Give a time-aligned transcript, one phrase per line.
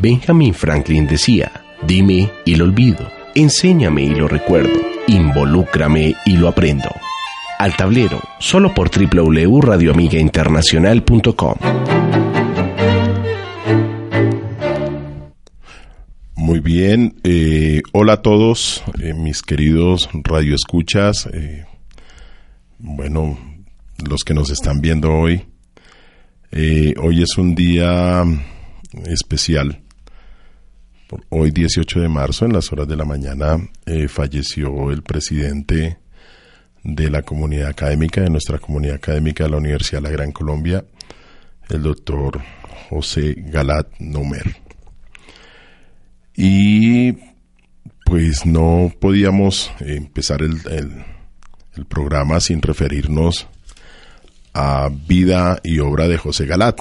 [0.00, 1.50] Benjamin Franklin decía,
[1.84, 6.88] dime y lo olvido, enséñame y lo recuerdo, involúcrame y lo aprendo.
[7.58, 11.54] Al tablero, solo por www.radioamigainternacional.com.
[16.36, 21.64] Muy bien, eh, hola a todos, eh, mis queridos radioescuchas, eh,
[22.78, 23.36] bueno,
[24.08, 25.44] los que nos están viendo hoy.
[26.52, 28.22] hoy es un día
[29.06, 29.82] especial.
[31.30, 33.56] Hoy 18 de marzo, en las horas de la mañana,
[34.08, 35.98] falleció el presidente
[36.84, 40.84] de la comunidad académica, de nuestra comunidad académica de la Universidad de la Gran Colombia,
[41.70, 42.42] el doctor
[42.90, 44.56] José Galat Nomer.
[46.34, 47.12] Y
[48.04, 53.46] pues no podíamos empezar el, el, programa sin referirnos
[54.52, 56.80] a vida y obra de José Galat.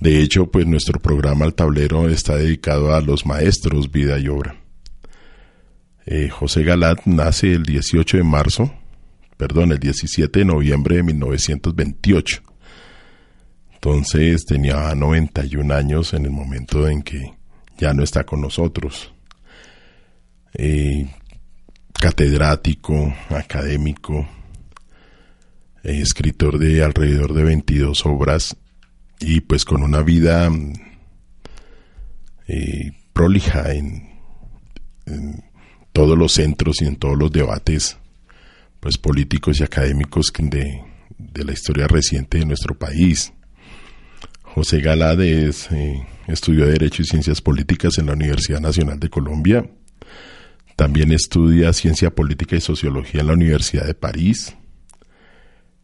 [0.00, 4.56] De hecho, pues nuestro programa al tablero está dedicado a los maestros vida y obra.
[6.06, 8.72] Eh, José Galat nace el 18 de marzo,
[9.36, 12.42] perdón, el 17 de noviembre de 1928.
[13.74, 17.34] Entonces tenía 91 años en el momento en que
[17.76, 19.12] ya no está con nosotros.
[20.54, 21.08] Eh,
[21.92, 24.28] catedrático, académico,
[25.82, 28.56] eh, escritor de alrededor de 22 obras
[29.20, 30.50] y pues con una vida
[33.12, 34.08] prolija en,
[35.92, 37.96] todos los centros y en todos los debates
[38.78, 40.84] pues políticos y académicos de,
[41.44, 43.32] la historia reciente de nuestro país.
[44.42, 49.68] José Galades eh, estudió Derecho y Ciencias Políticas en la Universidad Nacional de Colombia.
[50.76, 54.54] También estudia Ciencia Política y Sociología en la Universidad de París.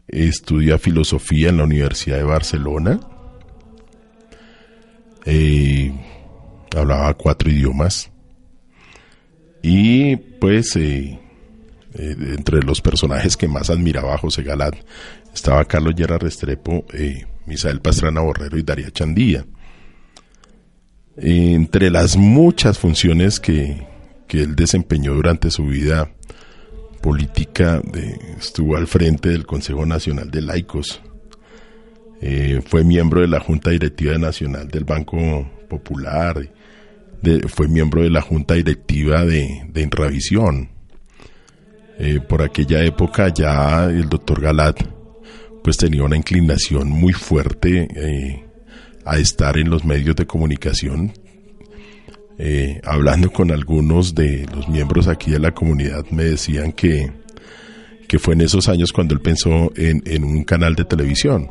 [0.06, 3.00] Estudia Filosofía en la Universidad de Barcelona.
[6.76, 8.10] Hablaba cuatro idiomas.
[9.62, 11.18] Y pues eh,
[11.94, 14.74] eh, entre los personajes que más admiraba José Galán
[15.32, 19.46] estaba Carlos Llera Restrepo, eh, Misael Pastrana Borrero y Daría Chandía.
[21.16, 23.86] Entre las muchas funciones que,
[24.28, 26.10] él desempeñó durante su vida
[27.00, 27.80] política,
[28.36, 31.00] estuvo al frente del Consejo Nacional de Laicos,
[32.66, 35.18] fue miembro de la Junta Directiva Nacional del Banco
[35.68, 36.48] Popular,
[37.48, 39.82] fue miembro de la junta directiva de, de.
[41.98, 44.82] Eh, por aquella época ya el doctor Galat
[45.62, 48.44] pues tenía una inclinación muy fuerte eh,
[49.04, 51.12] a estar en los medios de comunicación.
[52.36, 57.12] Eh, hablando con algunos de los miembros aquí de la comunidad me decían que,
[58.08, 61.48] que fue en esos años cuando él pensó en, en, un canal de televisión.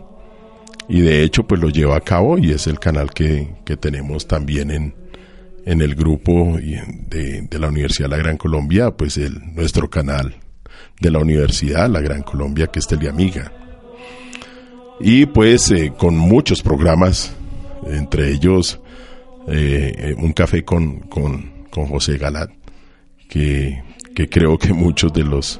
[0.89, 4.27] Y de hecho pues lo lleva a cabo y es el canal que, que tenemos
[4.27, 4.93] también en,
[5.65, 10.35] en el grupo de, la Universidad de la Gran Colombia, pues el, nuestro canal
[10.99, 13.51] de la Universidad La Gran Colombia, que es Teleamiga.
[14.99, 17.33] Y pues eh, con muchos programas,
[17.87, 18.79] entre ellos
[19.47, 22.51] eh, un café con, con, José Galat,
[23.27, 23.81] que,
[24.13, 25.59] que, creo que muchos de los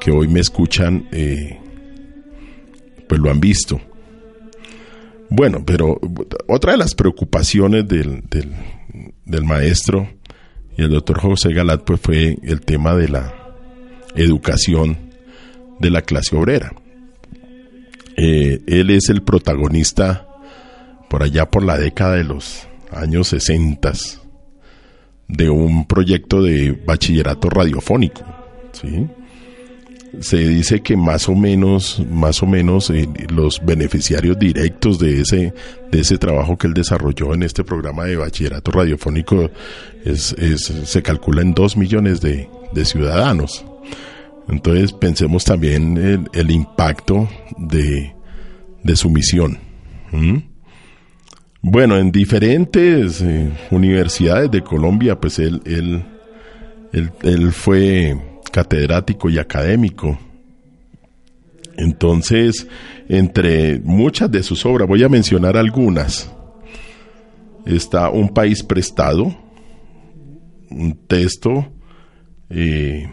[0.00, 1.58] que hoy me escuchan, eh,
[3.08, 3.80] pues lo han visto.
[5.28, 6.00] Bueno, pero
[6.46, 8.22] otra de las preocupaciones del,
[9.24, 10.08] del maestro
[10.76, 13.34] y el doctor José Galat pues fue el tema de la
[14.14, 14.96] educación
[15.80, 16.72] de la clase obrera.
[18.16, 20.26] Eh, él es el protagonista
[21.08, 23.92] por allá por la década de los años 60
[25.28, 28.22] de un proyecto de bachillerato radiofónico,
[28.72, 29.06] ¿sí?
[30.20, 35.52] Se dice que más o menos, más o menos eh, los beneficiarios directos de ese,
[35.90, 39.50] de ese trabajo que él desarrolló en este programa de bachillerato radiofónico
[40.04, 40.34] es,
[40.84, 42.48] se calcula en dos millones de,
[42.84, 43.64] ciudadanos.
[44.48, 47.28] Entonces pensemos también el, el impacto
[47.58, 48.14] de,
[48.82, 49.58] de, su misión.
[51.62, 56.04] Bueno, en diferentes eh, universidades de Colombia, pues él, él,
[56.92, 58.16] él, él fue
[58.56, 60.18] catedrático y académico.
[61.76, 62.66] Entonces,
[63.06, 66.32] entre muchas de sus obras, voy a mencionar algunas.
[67.66, 69.36] Está Un país prestado,
[70.70, 71.66] un texto
[72.48, 73.10] eh,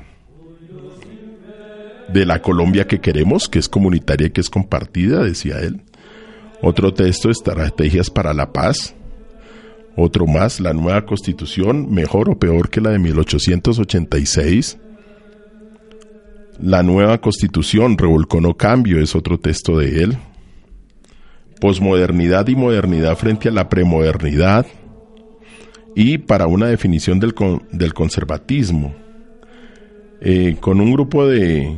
[2.13, 5.81] de la Colombia que queremos, que es comunitaria y que es compartida, decía él.
[6.61, 8.95] Otro texto, Estrategias para la Paz.
[9.97, 14.77] Otro más, la nueva constitución, mejor o peor que la de 1886.
[16.59, 20.17] La nueva constitución, revolcó no cambio, es otro texto de él.
[21.59, 24.65] Posmodernidad y modernidad frente a la premodernidad,
[25.95, 27.33] y para una definición del,
[27.71, 28.93] del conservatismo.
[30.21, 31.77] Eh, con un grupo de,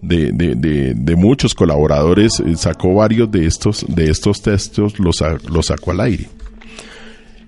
[0.00, 0.32] de,
[0.94, 6.00] de, muchos colaboradores, eh, sacó varios de estos, de estos textos, los, los sacó al
[6.00, 6.28] aire.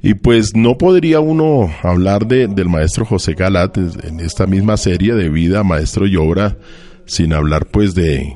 [0.02, 5.14] Y pues no podría uno hablar de, del maestro José Galat en esta misma serie
[5.14, 6.56] de vida, maestro y obra,
[7.04, 8.34] sin hablar pues de,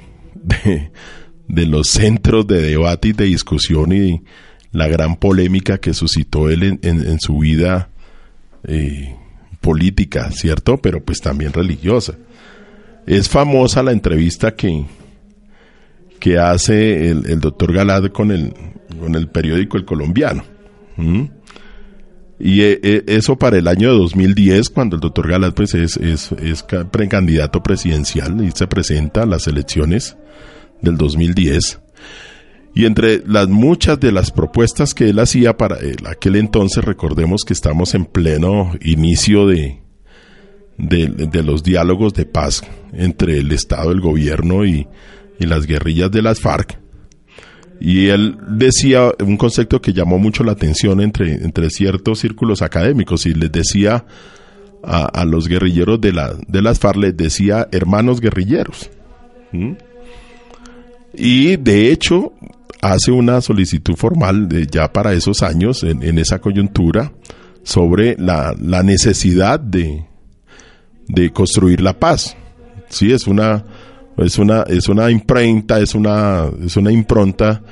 [1.48, 4.22] de, los centros de debate y de discusión y
[4.72, 7.88] la gran polémica que suscitó él en, su vida
[8.64, 9.14] eh,
[9.60, 10.76] política, ¿cierto?
[10.78, 12.14] Pero pues también religiosa.
[13.06, 14.84] Es famosa la entrevista que,
[16.18, 18.52] que hace el, doctor Galad con el,
[18.98, 20.44] con el periódico El Colombiano.
[22.38, 26.32] Y eh, eh, eso para el año 2010, cuando el doctor Galad pues, es, es,
[26.32, 30.16] es precandidato presidencial y se presenta a las elecciones
[30.82, 31.80] del 2010.
[32.74, 37.52] Y entre las muchas de las propuestas que él hacía para aquel entonces, recordemos que
[37.52, 39.80] estamos en pleno inicio de,
[40.76, 44.88] de, los diálogos de paz entre el Estado, el gobierno y,
[45.38, 46.83] y las guerrillas de las FARC.
[47.80, 53.26] Y él decía un concepto que llamó mucho la atención entre, entre ciertos círculos académicos
[53.26, 54.04] y les decía
[54.82, 58.90] a, los guerrilleros de, la, de las FARC, les decía hermanos guerrilleros.
[61.14, 62.32] Y de hecho
[62.80, 67.12] hace una solicitud formal ya para esos años, en, esa coyuntura,
[67.62, 70.04] sobre la, la necesidad de,
[71.08, 72.36] de construir la paz.
[72.88, 73.64] Sí, es una
[74.18, 77.62] es una, es una imprenta, es una, es una impronta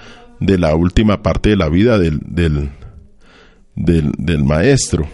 [0.41, 2.71] de la última parte de la vida del, del,
[3.77, 5.07] del, maestro.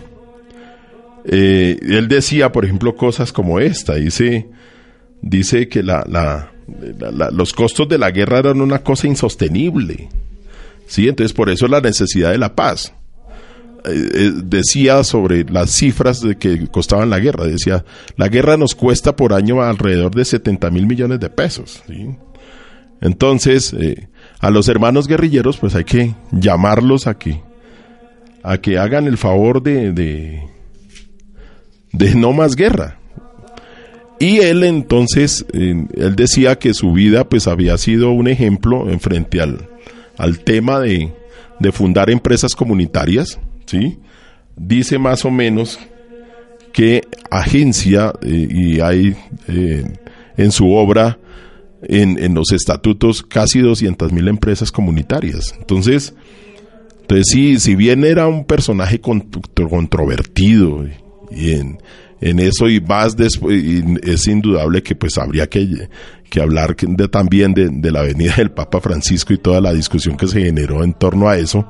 [1.24, 3.96] Eh, él decía, por ejemplo, cosas como esta.
[3.96, 4.48] Dice,
[5.20, 6.50] dice que la, la,
[7.30, 10.08] los costos de la guerra eran una cosa insostenible.
[10.86, 11.08] ¿sí?
[11.08, 12.94] Entonces, por eso la necesidad de la paz.
[13.84, 17.46] Eh, eh, decía sobre las cifras de que costaban la guerra.
[17.46, 17.84] Decía,
[18.16, 21.82] la guerra nos cuesta por año alrededor de 70 mil millones de pesos.
[23.00, 24.08] Entonces, eh,
[24.40, 27.40] a los hermanos guerrilleros, pues hay que llamarlos a que,
[28.42, 29.92] a que hagan el favor de,
[31.92, 32.98] de, no más guerra.
[34.18, 39.40] Y él entonces, él decía que su vida pues había sido un ejemplo en frente
[39.40, 39.68] al,
[40.16, 41.12] al tema de,
[41.60, 43.98] de fundar empresas comunitarias, ¿sí?
[44.56, 45.78] Dice más o menos
[46.72, 49.16] que agencia, eh, y hay
[49.46, 49.84] eh,
[50.36, 51.18] en su obra,
[51.82, 55.54] en, en, los estatutos, casi 200 mil empresas comunitarias.
[55.58, 56.14] Entonces,
[57.02, 60.84] entonces sí, si bien era un personaje controvertido
[61.30, 61.78] y en,
[62.20, 63.62] en eso y más después,
[64.02, 65.88] es indudable que pues habría que,
[66.28, 70.16] que hablar de, también de, de, la venida del Papa Francisco y toda la discusión
[70.16, 71.68] que se generó en torno a eso,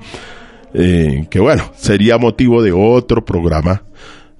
[0.75, 3.83] eh, que bueno, sería motivo de otro programa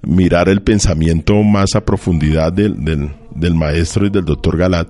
[0.01, 2.83] mirar el pensamiento más a profundidad del,
[3.35, 4.87] del, maestro y del doctor Galat,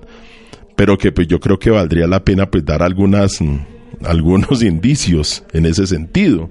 [0.76, 3.58] pero que pues yo creo que valdría la pena pues dar algunas, mm,
[4.04, 6.48] algunos indicios en ese sentido.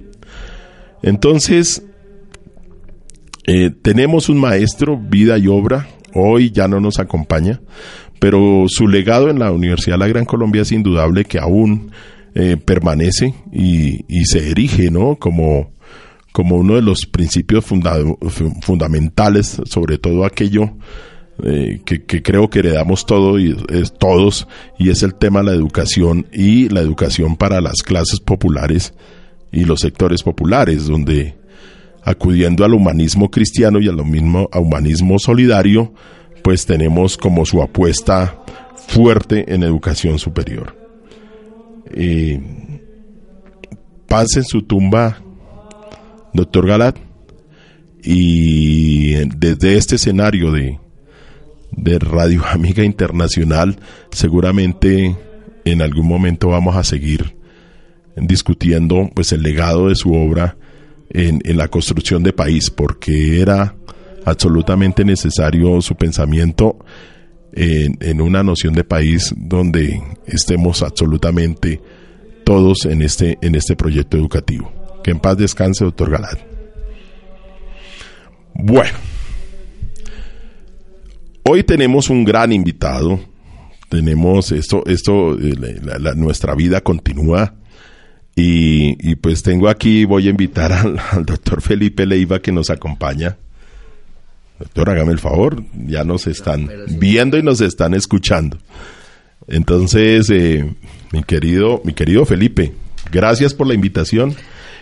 [1.02, 1.84] Entonces,
[3.46, 7.62] eh, tenemos un maestro, vida y obra, hoy ya no nos acompaña,
[8.20, 11.92] pero su legado en la Universidad de la Gran Colombia es indudable que aún
[12.36, 15.16] eh, permanece y, se erige ¿no?
[15.16, 15.72] como,
[16.32, 20.74] como uno de los principios fundamentales, sobre todo aquello
[21.44, 23.06] eh, que, creo que heredamos
[23.40, 23.56] y,
[23.98, 28.94] todos, y es el tema de la educación y la educación para las clases populares
[29.52, 31.36] y los sectores populares, donde
[32.04, 35.94] acudiendo al humanismo cristiano y al mismo humanismo solidario,
[36.44, 38.44] pues tenemos como su apuesta
[38.88, 40.89] fuerte en educación superior
[41.92, 42.40] eh,
[44.08, 45.22] paz en su tumba,
[46.34, 46.98] doctor Galat,
[48.04, 50.80] y desde este escenario de,
[51.72, 53.78] de Radio Amiga Internacional,
[54.12, 55.16] seguramente
[55.66, 57.36] en algún momento vamos a seguir
[58.16, 60.58] discutiendo pues el legado de su obra
[61.10, 63.76] en, en la construcción de país, porque era
[64.26, 66.78] absolutamente necesario su pensamiento
[67.54, 71.82] en, una noción de país donde estemos absolutamente
[72.44, 74.72] todos en este, en este proyecto educativo.
[75.04, 76.38] Que en paz descanse, doctor Galán.
[78.54, 78.98] Bueno,
[81.44, 83.20] hoy tenemos un gran invitado.
[83.90, 85.56] Tenemos esto, esto, eh,
[86.16, 87.56] nuestra vida continúa.
[88.42, 93.38] Y, pues tengo aquí, voy a invitar al, al doctor Felipe Leiva que nos acompaña
[94.60, 98.58] Doctor, hágame el favor, ya nos están viendo y nos están escuchando.
[99.48, 100.76] Entonces, eh,
[101.12, 102.74] mi querido, mi querido Felipe,
[103.12, 104.36] gracias por la invitación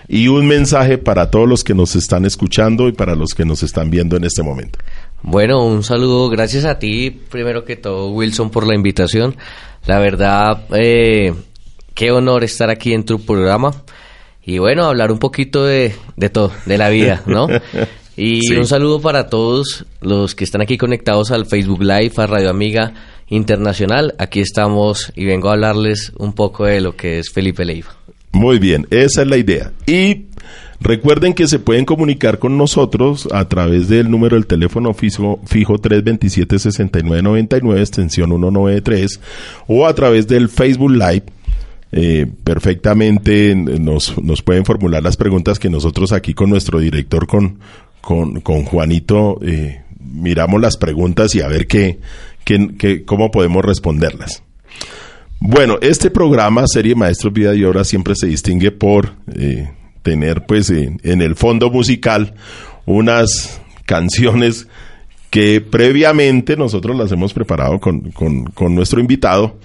[0.07, 3.62] y un mensaje para todos los que nos están escuchando y para los que nos
[3.62, 4.79] están viendo en este momento.
[5.22, 9.36] Bueno, un saludo, gracias a ti, primero que todo, Wilson, por la invitación.
[9.86, 11.34] La verdad, eh,
[11.93, 13.72] qué honor estar aquí en tu programa
[14.43, 17.48] y bueno, hablar un poquito de, de todo, de la vida, ¿no?
[18.18, 22.50] Y un saludo para todos los que están aquí conectados al Facebook Live, a Radio
[22.50, 22.96] Amiga
[23.30, 24.16] Internacional.
[24.18, 27.96] Aquí estamos y vengo a hablarles un poco de lo que es Felipe Leiva.
[28.32, 29.72] Muy bien, esa es la idea.
[29.86, 30.26] Y
[30.80, 35.78] recuerden que se pueden comunicar con nosotros a través del número del teléfono fijo, fijo
[35.78, 39.20] 327-6999, extensión 193,
[39.68, 41.26] o a través del Facebook Live
[41.92, 47.60] eh, perfectamente nos, nos pueden formular las preguntas que nosotros aquí con nuestro director, con,
[48.08, 52.00] con, con Juanito, eh, miramos las preguntas y a ver qué,
[52.46, 54.44] qué, cómo podemos responderlas.
[55.42, 59.70] Bueno, este programa, Serie Maestros Vida y Obra, siempre se distingue por eh,
[60.04, 62.34] tener pues en, el fondo musical
[62.86, 64.70] unas canciones
[65.30, 69.60] que previamente nosotros las hemos preparado con, con, con nuestro invitado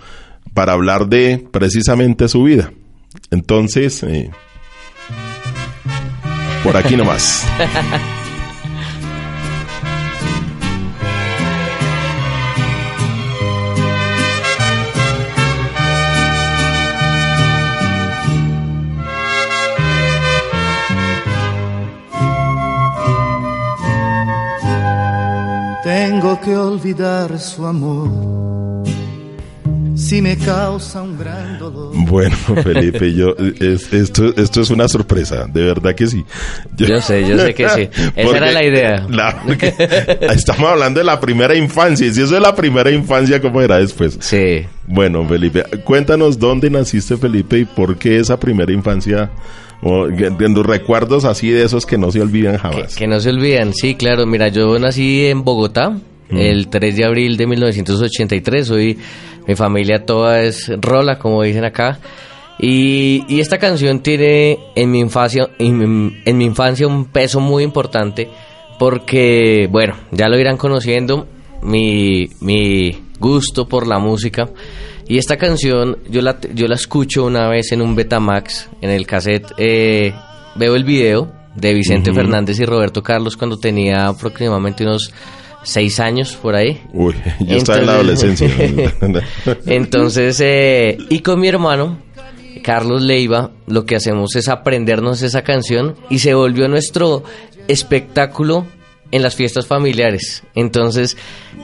[0.53, 2.73] para hablar de precisamente su vida.
[3.31, 4.33] Entonces, eh,
[6.65, 7.47] por aquí nomás.
[26.23, 28.85] Tengo que olvidar su amor.
[29.97, 31.91] Si me causa un gran dolor.
[31.97, 36.25] Bueno, Felipe, yo esto, esto es una sorpresa, de verdad que sí.
[36.77, 37.89] Yo, sé, yo sé que sí.
[38.15, 39.05] Esa era la idea.
[40.33, 43.79] estamos hablando de la primera infancia, y si eso es la primera infancia, ¿cómo era
[43.79, 44.17] después?
[44.21, 44.65] Sí.
[44.87, 49.29] Bueno, Felipe, cuéntanos dónde naciste, Felipe, y por qué esa primera infancia
[49.83, 52.95] o en los recuerdos así de esos que no se olvidan jamás.
[52.95, 54.25] Que, no se olvidan, sí, claro.
[54.25, 55.97] Mira, yo nací en Bogotá
[56.33, 56.37] mm.
[56.39, 58.71] el 3 de abril de 1983.
[58.71, 58.99] Hoy
[59.47, 61.99] mi familia toda es rola, como dicen acá.
[62.59, 67.65] Y, y esta canción tiene en mi infancia en, en mi infancia un peso muy
[67.65, 68.29] importante
[68.79, 71.27] porque, bueno, ya lo irán conociendo,
[71.63, 74.49] mi, mi gusto por la música
[75.07, 79.07] y esta canción yo la, yo la escucho una vez en un Betamax, en el
[79.07, 80.13] cassette, eh,
[80.55, 85.13] veo el video de Vicente Fernández y Roberto Carlos cuando tenía aproximadamente unos
[85.63, 86.83] seis años por ahí.
[86.93, 88.49] Uy, yo estaba en la adolescencia.
[89.67, 91.99] Entonces, eh, y con mi hermano,
[92.63, 97.25] Carlos Leiva, lo que hacemos es aprendernos esa canción y se volvió nuestro
[97.69, 98.67] espectáculo
[99.13, 100.43] en las fiestas familiares.
[100.55, 101.17] Entonces,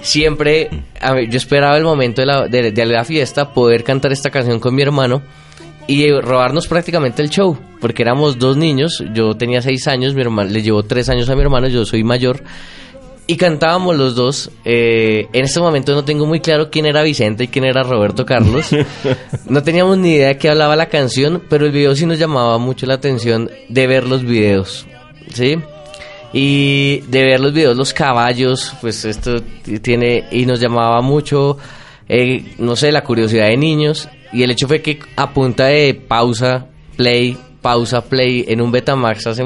[0.02, 0.68] siempre
[1.30, 4.82] yo esperaba el momento de la, de, la fiesta poder cantar esta canción con mi
[4.82, 5.22] hermano
[5.86, 10.50] y robarnos prácticamente el show, porque éramos dos niños, yo tenía seis años, mi hermano
[10.50, 12.42] le llevó tres años a mi hermano, yo soy mayor,
[13.28, 14.50] y cantábamos los dos.
[14.64, 18.26] Eh, en este momento no tengo muy claro quién era Vicente y quién era Roberto
[18.26, 18.70] Carlos.
[19.48, 22.58] No teníamos ni idea de qué hablaba la canción, pero el video sí nos llamaba
[22.58, 24.86] mucho la atención de ver los videos,
[25.32, 25.56] ¿sí?
[26.32, 29.40] y de ver los videos, los caballos, pues esto
[29.82, 31.56] tiene y nos llamaba mucho,
[32.08, 35.94] eh, no sé, la curiosidad de niños y el hecho fue que a punta de
[35.94, 36.66] pausa,
[36.96, 39.44] play, pausa, play en un Betamax hace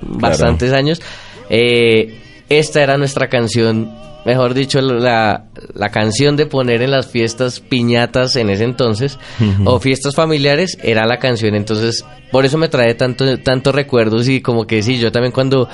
[0.00, 1.02] bastantes años,
[1.50, 3.92] eh, esta era nuestra canción,
[4.24, 9.18] mejor dicho, la, la, canción de poner en las fiestas piñatas en ese entonces,
[9.64, 14.40] o fiestas familiares, era la canción, entonces por eso me trae tanto, tantos recuerdos y
[14.40, 15.68] como que sí, yo también cuando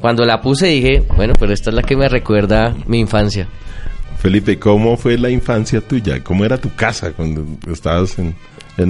[0.00, 3.48] cuando la puse dije, bueno, pero esta es la que me recuerda mi infancia.
[4.18, 6.22] Felipe, ¿cómo fue la infancia tuya?
[6.22, 8.34] ¿Cómo era tu casa cuando estabas en,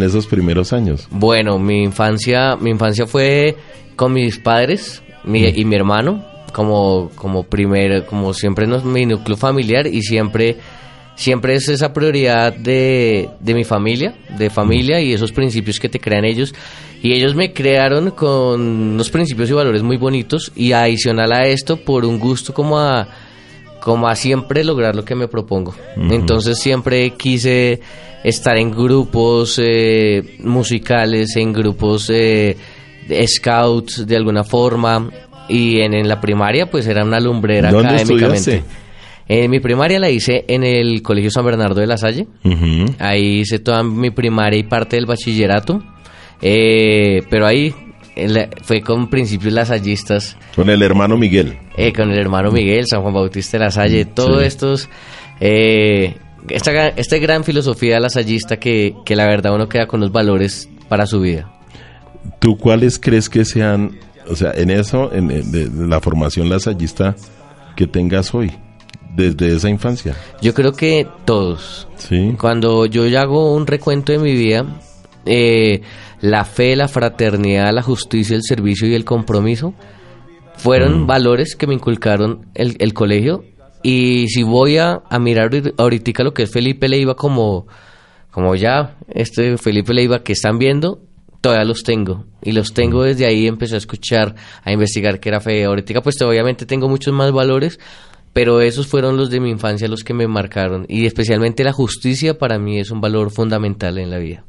[0.03, 1.07] esos primeros años?
[1.11, 3.57] Bueno, mi infancia, mi infancia fue
[3.95, 6.25] con mis padres y mi hermano,
[6.57, 10.57] como, como primer, como siempre en mi núcleo familiar y siempre,
[11.15, 16.01] siempre es esa prioridad de, de mi familia, de familia y esos principios que te
[16.01, 16.55] crean ellos.
[17.03, 21.77] Y ellos me crearon con unos principios y valores muy bonitos y adicional a esto
[21.77, 23.07] por un gusto como a
[23.79, 25.75] como a siempre lograr lo que me propongo.
[25.95, 27.81] Entonces siempre quise
[28.25, 32.57] estar en grupos eh, musicales, en grupos eh,
[33.07, 35.11] de scouts de alguna forma
[35.49, 38.63] y en, la primaria pues era una lumbrera ¿Dónde académicamente.
[39.29, 42.29] En mi primaria la hice en el Colegio San Bernardo de la Salle.
[42.99, 45.83] Ahí hice toda mi primaria y parte del bachillerato.
[46.41, 47.75] Eh, pero ahí
[48.63, 50.37] fue con principios lasallistas.
[50.55, 51.59] Con el hermano Miguel.
[51.77, 54.89] Eh, con el hermano Miguel, San Juan Bautista de la Salle, mm, todos estos...
[55.41, 56.15] Eh,
[56.49, 61.07] esta, esta gran filosofía lasallista que, que la verdad uno queda con los valores para
[61.07, 61.53] su vida.
[62.39, 67.17] ¿Tú cuáles crees que sean, o sea, en eso, en, la formación lasallista
[67.77, 68.53] que tengas hoy,
[69.15, 70.17] desde esa infancia?
[70.41, 71.89] Yo creo que todos.
[71.97, 72.35] Sí.
[72.39, 74.65] Cuando yo hago un recuento de mi vida,
[75.25, 75.83] eh,
[76.21, 79.75] la fe, la fraternidad, la justicia, el servicio y el compromiso
[80.57, 81.07] fueron mm.
[81.07, 83.45] valores que me inculcaron el, el colegio.
[83.83, 87.67] Y si voy a, a mirar ahorita lo que es Felipe Leiva como,
[88.31, 91.01] como ya, este Felipe Leiva que están viendo,
[91.47, 92.25] todavía los tengo.
[92.43, 94.35] Y los tengo desde ahí, empecé a escuchar,
[94.65, 95.65] a investigar qué era fe.
[95.65, 97.79] Ahorita pues obviamente tengo muchos más valores,
[98.33, 100.87] pero esos fueron los de mi infancia los que me marcaron.
[100.89, 104.45] Y especialmente la justicia para mí es un valor fundamental en la vida.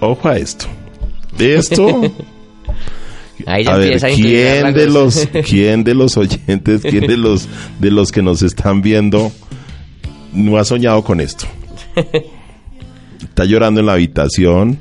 [0.00, 0.66] Ojo a esto.
[1.38, 1.86] De esto...
[3.46, 8.22] a ver, ¿quién de los quién de los oyentes, quién de los de los que
[8.22, 9.30] nos están viendo
[10.32, 11.46] no ha soñado con esto?
[13.34, 14.78] Está llorando en la habitación.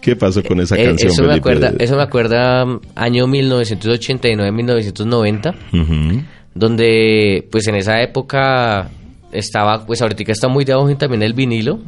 [0.00, 1.10] ¿Qué pasó con esa eh, canción?
[1.10, 8.90] eso, me acuerda, eso me acuerda um, año 1989-1990, donde pues en esa época
[9.32, 11.80] estaba, pues ahorita está muy de auge también el vinilo,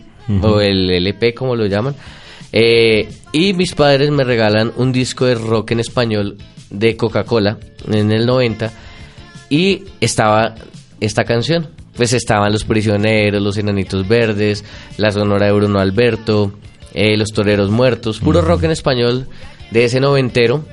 [0.42, 1.94] o el LP como lo llaman,
[2.50, 8.10] eh, y mis padres me regalan un disco de rock en español de Coca-Cola en
[8.10, 8.72] el 90,
[9.50, 10.56] y estaba
[10.98, 14.64] esta canción pues estaban Los Prisioneros, Los Enanitos Verdes,
[14.96, 16.52] La Sonora de Bruno Alberto,
[16.92, 19.28] eh, Los Toreros Muertos, puro rock en español
[19.70, 20.64] de ese noventero.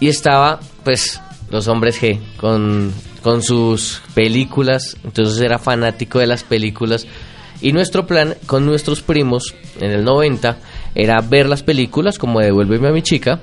[0.00, 6.44] Y estaba, pues, Los Hombres G, con, con sus películas, entonces era fanático de las
[6.44, 7.06] películas.
[7.60, 10.58] Y nuestro plan con nuestros primos en el 90
[10.94, 13.40] era ver las películas como Devuélveme a mi chica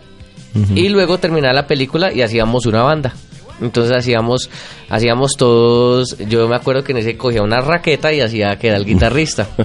[0.73, 3.13] y luego terminar la película y hacíamos una banda.
[3.61, 4.49] Entonces hacíamos,
[4.89, 8.77] hacíamos todos, yo me acuerdo que en ese cogía una raqueta y hacía que era
[8.77, 9.47] el guitarrista.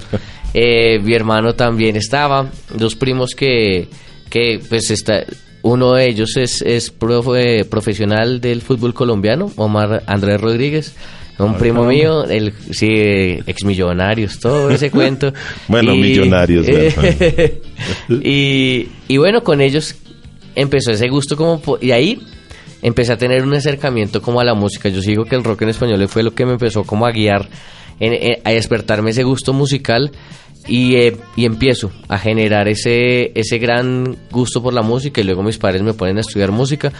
[0.55, 3.87] Eh, mi hermano también estaba, dos primos que,
[4.29, 5.25] que pues está,
[5.63, 10.95] uno de ellos es, es profesional del fútbol colombiano, Omar Andrés Rodríguez.
[11.39, 15.33] Un primo mío, el, sí, ex millonarios, todo ese cuento.
[15.67, 16.67] bueno, millonarios.
[18.09, 19.95] y, y bueno, con ellos
[20.53, 21.59] empezó ese gusto como...
[21.81, 22.21] Y ahí
[22.83, 24.89] empecé a tener un acercamiento como a la música.
[24.89, 27.49] Yo sigo que el rock en español fue lo que me empezó como a guiar,
[28.43, 30.11] a despertarme ese gusto musical
[30.67, 35.43] y, eh, y, empiezo a generar ese, ese gran gusto por la música y luego
[35.43, 36.91] mis padres me ponen a estudiar música,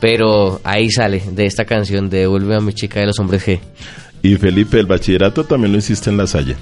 [0.00, 3.58] pero ahí sale de esta canción de Vuelve a mi chica de los hombres G.
[4.22, 6.56] Y Felipe, el bachillerato también lo hiciste en La Salle.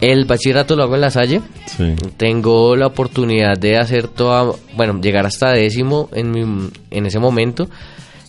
[0.00, 1.40] El bachillerato lo hago en La Salle.
[1.66, 1.94] Sí.
[2.16, 7.68] Tengo la oportunidad de hacer toda, bueno, llegar hasta décimo en, mi, en ese momento.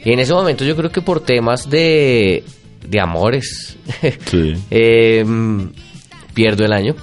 [0.04, 2.44] Y en ese momento yo creo que por temas de,
[2.88, 3.78] de amores,
[4.70, 5.70] em,
[6.34, 6.96] pierdo el año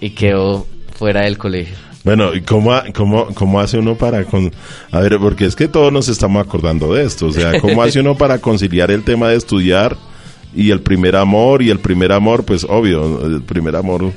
[0.00, 1.76] y quedo fuera del colegio.
[2.02, 4.24] Bueno, ¿y cómo, cómo, cómo hace uno para...
[4.24, 4.50] Con,
[4.90, 7.26] a ver, porque es que todos nos estamos acordando de esto.
[7.26, 9.96] O sea, ¿cómo hace uno para conciliar el tema de estudiar
[10.54, 11.62] y el primer amor?
[11.62, 14.12] Y el primer amor, pues obvio, el primer amor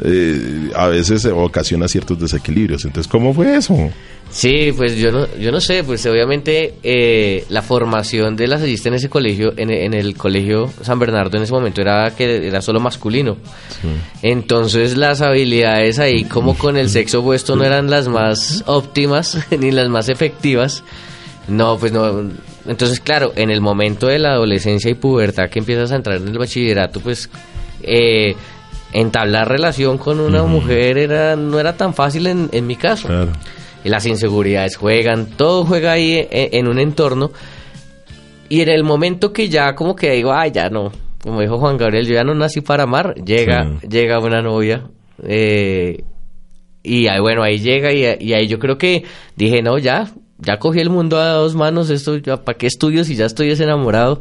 [0.00, 2.84] eh, a veces ocasiona ciertos desequilibrios.
[2.84, 3.74] Entonces, ¿cómo fue eso?
[4.30, 8.94] Sí, pues yo no, yo no sé, pues obviamente eh, la formación de la en
[8.94, 13.36] ese colegio, en, el colegio San Bernardo en ese momento era que era solo masculino.
[14.22, 19.70] Entonces las habilidades ahí como con el sexo opuesto no eran las más óptimas ni
[19.70, 20.82] las más efectivas.
[21.48, 22.28] No, pues no.
[22.66, 26.26] Entonces, claro, en el momento de la adolescencia y pubertad que empiezas a entrar en
[26.26, 27.30] el bachillerato, pues
[27.82, 28.34] eh,
[29.00, 33.08] entablar relación con una mujer era no era tan fácil en, en mi caso.
[33.08, 33.32] Claro
[33.88, 37.30] las inseguridades juegan, todo juega ahí e, en, un entorno.
[38.48, 41.76] Y en el momento que ya como que digo, ay, ya no, como dijo Juan
[41.76, 44.84] Gabriel, yo ya no nací para amar, llega, llega una novia.
[45.22, 46.04] Eh,
[46.82, 49.04] y ahí, bueno, ahí llega y, y, ahí yo creo que
[49.34, 53.14] dije, no, ya, ya cogí el mundo a dos manos, esto, ¿para qué estudio si
[53.14, 54.20] ya estoy desenamorado?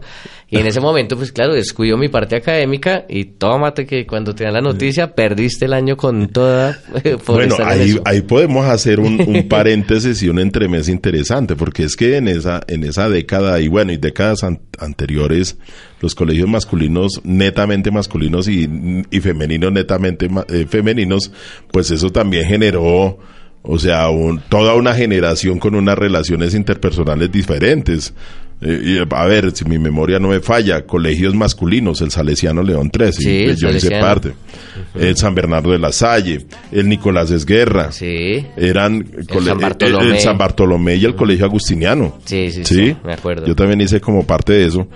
[0.49, 4.45] Y en ese momento, pues claro, descuido mi parte académica y tómate que cuando te
[4.45, 6.79] dan la noticia, perdiste el año con toda...
[7.27, 12.29] bueno, ahí, ahí podemos hacer un, paréntesis y un entremés interesante, porque es que en
[12.29, 14.39] esa, en esa década, y bueno, y décadas
[14.79, 15.57] anteriores,
[15.99, 18.69] los colegios masculinos, netamente masculinos y,
[19.11, 21.31] y femeninos, netamente eh, femeninos,
[21.71, 23.19] pues eso también generó
[23.67, 24.07] o sea,
[24.49, 28.13] toda una generación con unas relaciones interpersonales diferentes.
[28.61, 33.21] Eh, a ver, si mi memoria no me falla, colegios masculinos, el Salesiano León 13,
[33.21, 34.31] sí, yo hice parte,
[34.95, 38.45] el San Bernardo de la Salle, el Nicolás Esguerra, sí.
[38.55, 40.07] eran el San, Bartolomé.
[40.07, 42.17] el San Bartolomé y el Colegio Agustiniano.
[42.23, 43.45] Sí, sí, sí, me acuerdo.
[43.45, 44.87] Yo también hice como parte de eso,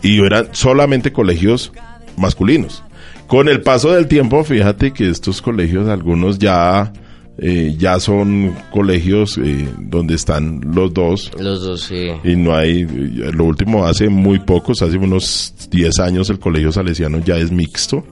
[0.00, 1.72] y eran solamente colegios
[2.16, 2.84] masculinos
[3.26, 6.92] Con el paso del tiempo, fíjate que estos colegios, algunos ya,
[7.40, 11.30] eh, ya son colegios eh, donde están los dos.
[11.38, 12.08] Los dos, sí.
[12.24, 17.20] Y no hay, lo último hace muy pocos, hace unos 10 años el colegio salesiano
[17.20, 18.04] ya es mixto.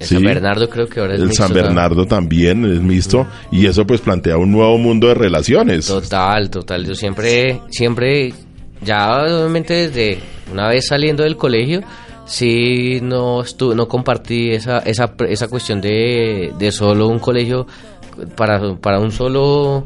[0.00, 1.54] El San Bernardo creo que ahora es el mixto, San.
[1.54, 5.86] Bernardo también es mixto y eso pues plantea un nuevo mundo de relaciones.
[5.86, 6.84] Total, total.
[6.84, 8.34] Yo siempre, siempre,
[8.82, 10.18] ya obviamente desde
[10.52, 11.82] una vez saliendo del colegio,
[12.26, 17.66] sí no estu no compartí esa, esa, esa cuestión de, de solo un colegio
[18.36, 19.84] para, para un solo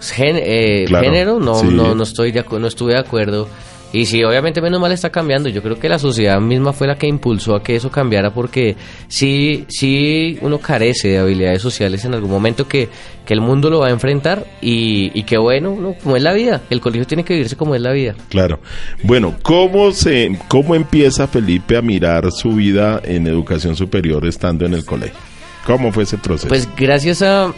[0.00, 1.68] gen- eh, Claro, género, no, sí.
[1.68, 3.48] no, no estoy de no estuve de acuerdo.
[3.92, 5.48] Y sí, obviamente menos mal está cambiando.
[5.48, 8.76] Yo creo que la sociedad misma fue la que impulsó a que eso cambiara porque
[9.08, 12.88] sí, sí uno carece de habilidades sociales en algún momento que,
[13.24, 16.34] que el mundo lo va a enfrentar y, y que bueno, uno, como es la
[16.34, 18.16] vida, el colegio tiene que vivirse como es la vida.
[18.28, 18.58] Claro.
[19.04, 24.74] Bueno, ¿cómo se cómo empieza Felipe a mirar su vida en educación superior estando en
[24.74, 25.16] el colegio?
[25.66, 26.48] ¿Cómo fue ese proceso?
[26.48, 27.52] Pues gracias a...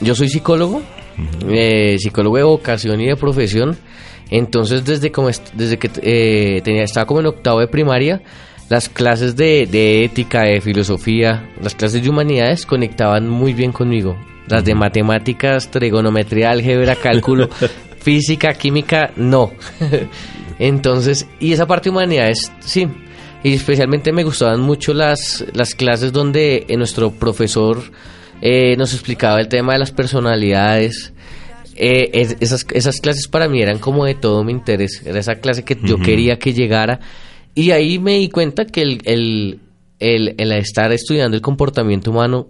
[0.00, 0.82] yo soy psicólogo,
[1.48, 3.78] eh, psicólogo de vocación y de profesión.
[4.30, 8.20] Entonces desde, como desde que eh, tenía, estaba como en octavo de primaria,
[8.68, 14.16] las clases de, de ética, de filosofía, las clases de humanidades conectaban muy bien conmigo.
[14.48, 17.48] Las de matemáticas, trigonometría, álgebra, cálculo,
[18.00, 19.52] física, química, no.
[20.58, 22.88] Entonces, y esa parte de humanidades, sí.
[23.44, 27.80] Y especialmente me gustaban mucho las, las clases donde eh, nuestro profesor
[28.40, 31.12] eh, nos explicaba el tema de las personalidades.
[31.76, 35.02] Eh, es- esas, esas clases para mí eran como de todo mi interés.
[35.04, 37.00] Era esa clase que yo quería que llegara.
[37.54, 39.60] Y ahí me di cuenta que el, el,
[40.00, 42.48] el, el estar estudiando el comportamiento humano,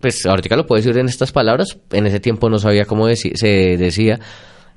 [0.00, 3.76] pues ahorita lo puedo decir en estas palabras, en ese tiempo no sabía cómo se
[3.76, 4.18] decía,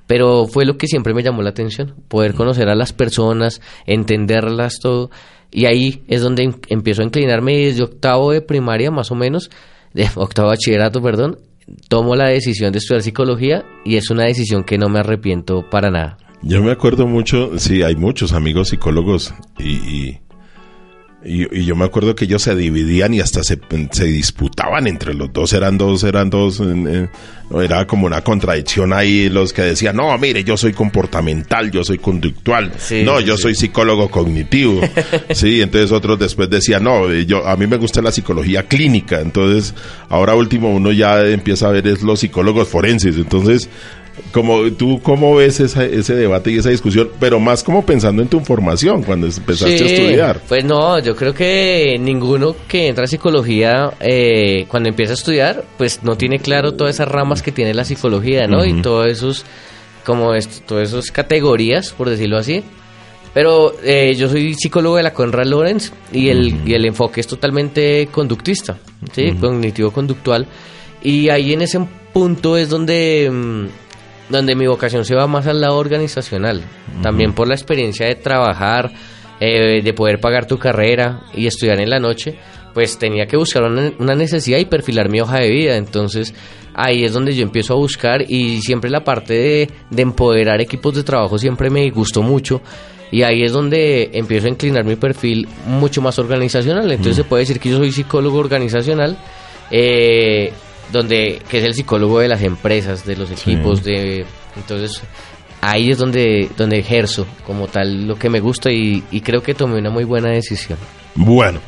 [0.05, 4.77] pero fue lo que siempre me llamó la atención, poder conocer a las personas, entenderlas
[4.79, 5.09] todo,
[5.55, 9.15] y ahí es donde em- empiezo a inclinarme y desde octavo de primaria más o
[9.15, 9.49] menos,
[9.93, 11.39] de octavo bachillerato, perdón,
[11.87, 15.89] tomo la decisión de estudiar psicología y es una decisión que no me arrepiento para
[15.89, 16.17] nada.
[16.41, 20.19] Yo me acuerdo mucho, sí, hay muchos amigos psicólogos y, y,
[21.25, 23.59] y- y yo me acuerdo que ellos se dividían y hasta se,
[23.91, 27.09] se disputaban entre los dos, eran dos, eran dos, en-
[27.61, 31.99] era como una contradicción ahí, los que decían, no, mire, yo soy comportamental, yo soy
[31.99, 33.43] conductual, Sí, no, yo sí.
[33.43, 34.81] soy psicólogo cognitivo,
[35.33, 39.21] sí, entonces otros después decían, no, eh, yo, a mí me gusta la psicología clínica,
[39.21, 39.73] entonces
[40.09, 43.69] ahora último uno ya empieza a ver es los psicólogos forenses, entonces
[44.31, 48.27] como tú cómo ves esa- ese debate y esa discusión, pero más como pensando en
[48.27, 50.41] tu formación cuando empezaste a estudiar.
[50.47, 55.63] Pues no, yo creo que ninguno que entra a psicología, eh, cuando empieza a estudiar,
[55.77, 58.63] pues no tiene claro todas esas ramas que tiene la psicología, ¿no?
[58.65, 59.45] Y todos esos,
[60.05, 62.63] como esto, todas esas categorías, por decirlo así.
[63.33, 67.27] Pero eh, yo soy psicólogo de la Conrad Lawrence y el, y el enfoque es
[67.27, 68.77] totalmente conductista,
[69.13, 69.33] ¿sí?
[69.41, 70.47] Cognitivo-conductual.
[71.03, 71.79] Y ahí en ese
[72.13, 73.65] punto es donde, mm,
[74.29, 76.63] donde mi vocación se va más al lado organizacional.
[77.01, 78.91] También por la experiencia de trabajar,
[79.39, 82.37] eh, de poder pagar tu carrera y estudiar en la noche,
[82.73, 85.77] pues tenía que buscar una, una necesidad y perfilar mi hoja de vida.
[85.77, 86.33] Entonces
[86.73, 90.93] ahí es donde yo empiezo a buscar y siempre la parte de, de empoderar equipos
[90.93, 92.61] de trabajo siempre me gustó mucho.
[93.11, 96.91] Y ahí es donde empiezo a inclinar mi perfil mucho más organizacional.
[96.91, 99.17] Entonces se puede decir que yo soy psicólogo organizacional,
[99.71, 100.51] eh,
[100.91, 105.01] donde que es el psicólogo de las empresas, de los equipos, de entonces
[105.61, 109.53] ahí es donde donde ejerzo como tal lo que me gusta y, y creo que
[109.53, 110.77] tomé una muy buena decisión.
[111.15, 111.59] Bueno,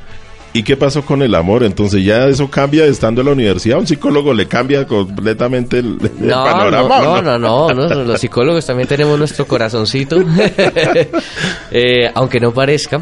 [0.53, 1.63] ¿y qué pasó con el amor?
[1.63, 6.27] Entonces ya eso cambia estando en la universidad, un psicólogo le cambia completamente el, el
[6.27, 6.87] No, panorama.
[7.01, 10.17] no, ¿o no, no, no, no, los psicólogos también tenemos nuestro corazoncito,
[11.71, 13.01] Eh, aunque no parezca.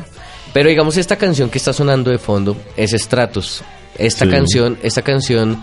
[0.53, 3.61] Pero digamos esta canción que está sonando de fondo es Stratus.
[3.97, 4.31] Esta Sí.
[4.31, 5.61] canción, esta canción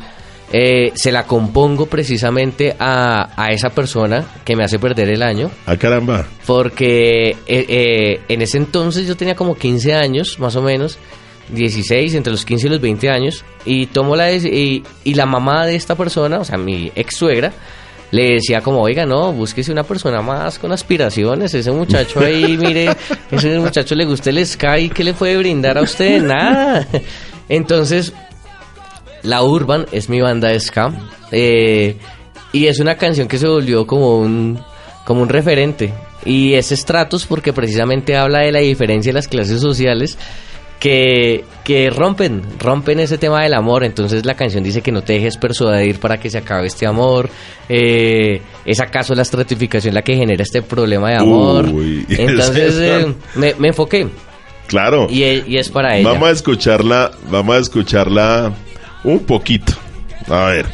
[0.52, 5.50] eh, se la compongo precisamente a, a esa persona que me hace perder el año.
[5.66, 6.26] Ah, caramba.
[6.46, 10.98] Porque eh, eh, en ese entonces yo tenía como 15 años, más o menos,
[11.50, 15.66] 16, entre los 15 y los 20 años, y tomo la y, y la mamá
[15.66, 17.52] de esta persona, o sea, mi ex suegra,
[18.12, 22.94] le decía como, oiga, no, búsquese una persona más con aspiraciones, ese muchacho ahí, mire,
[23.30, 26.22] ese muchacho le gusta el Sky, ¿qué le puede brindar a usted?
[26.22, 26.86] Nada.
[27.48, 28.12] Entonces,
[29.22, 30.92] la Urban es mi banda de ska.
[31.30, 31.96] eh,
[32.52, 34.58] y es una canción que se volvió como un,
[35.06, 35.92] como un referente.
[36.24, 40.18] Y es Stratus porque precisamente habla de la diferencia de las clases sociales
[40.78, 43.84] que, que rompen, rompen ese tema del amor.
[43.84, 47.30] Entonces la canción dice que no te dejes persuadir para que se acabe este amor.
[47.68, 51.68] Eh, ¿Es acaso la estratificación la que genera este problema de amor?
[51.70, 54.08] Uy, Entonces eh, me, me enfoqué.
[54.66, 55.06] Claro.
[55.08, 56.08] Y, y es para ella.
[56.10, 58.52] Vamos a escucharla, vamos a escucharla
[59.04, 59.72] un poquito.
[60.28, 60.66] A ver.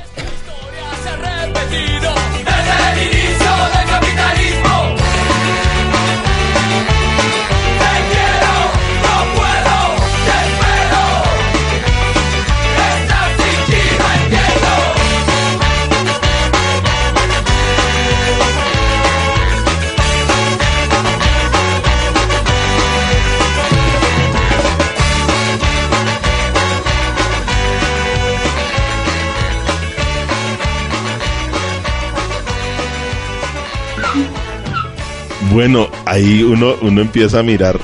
[35.59, 37.81] Bueno, ahí uno, uno empieza a mirar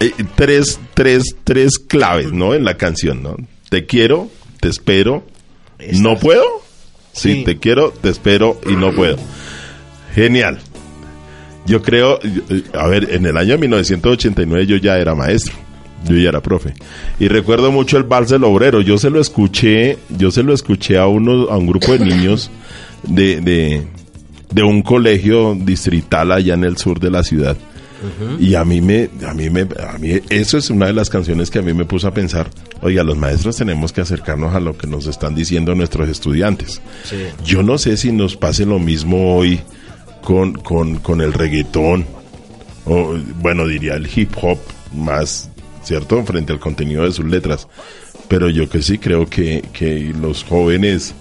[0.00, 2.54] eh, tres, tres, tres claves, ¿no?
[2.54, 3.36] En la canción, ¿no?
[3.68, 5.26] Te quiero, te espero,
[5.92, 6.46] no puedo.
[7.12, 7.44] Sí, Sí.
[7.44, 9.18] te quiero, te espero y no puedo.
[10.14, 10.58] Genial.
[11.66, 12.18] Yo creo,
[12.72, 15.52] a ver, en el año 1989 yo ya era maestro.
[16.06, 16.72] Yo ya era profe.
[17.20, 18.80] Y recuerdo mucho el vals del obrero.
[18.80, 22.50] Yo se lo escuché, yo se lo escuché a uno, a un grupo de niños
[23.02, 23.86] de, de,
[24.52, 27.56] de un colegio distrital allá en el sur de la ciudad.
[28.38, 31.50] Y a mí me, a mí me, a mí eso es una de las canciones
[31.50, 32.48] que a mí me puso a pensar,
[32.80, 36.80] oiga, los maestros tenemos que acercarnos a lo que nos están diciendo nuestros estudiantes.
[37.44, 39.60] Yo no sé si nos pase lo mismo hoy
[40.22, 42.06] con, con, con el reggaetón,
[42.84, 44.58] o bueno, diría el hip hop
[44.94, 45.50] más,
[45.82, 46.22] ¿cierto?
[46.24, 47.66] Frente al contenido de sus letras.
[48.28, 51.14] Pero yo que sí creo que, que los jóvenes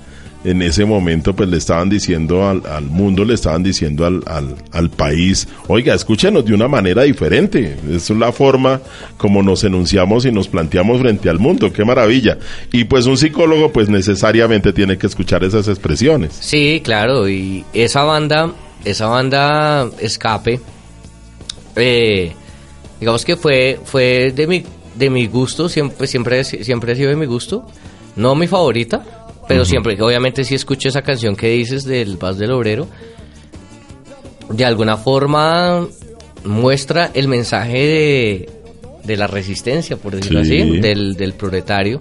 [0.48, 4.24] en ese momento pues le estaban diciendo al, al mundo, le estaban diciendo al,
[4.72, 7.76] al, país, oiga, escúchenos de una manera diferente.
[7.92, 8.80] Es la forma
[9.18, 11.74] como nos enunciamos y nos planteamos frente al mundo.
[11.74, 12.38] Qué maravilla.
[12.72, 16.32] Y pues un psicólogo pues necesariamente tiene que escuchar esas expresiones.
[16.40, 18.54] Sí, claro, y esa banda,
[18.86, 20.62] esa banda Escape,
[21.76, 22.32] eh,
[23.02, 24.64] digamos que fue, fue de mi,
[24.96, 27.68] de mi gusto, siempre, siempre, siempre ha sido de mi gusto,
[28.16, 32.52] no mi favorita, pero siempre, obviamente sí escucho esa canción que dices del Paz del
[32.52, 32.88] Obrero,
[34.50, 35.86] de alguna forma
[36.44, 38.50] muestra el mensaje de,
[39.04, 40.60] de la resistencia, por decirlo Sí.
[40.62, 42.00] así, del, del proletario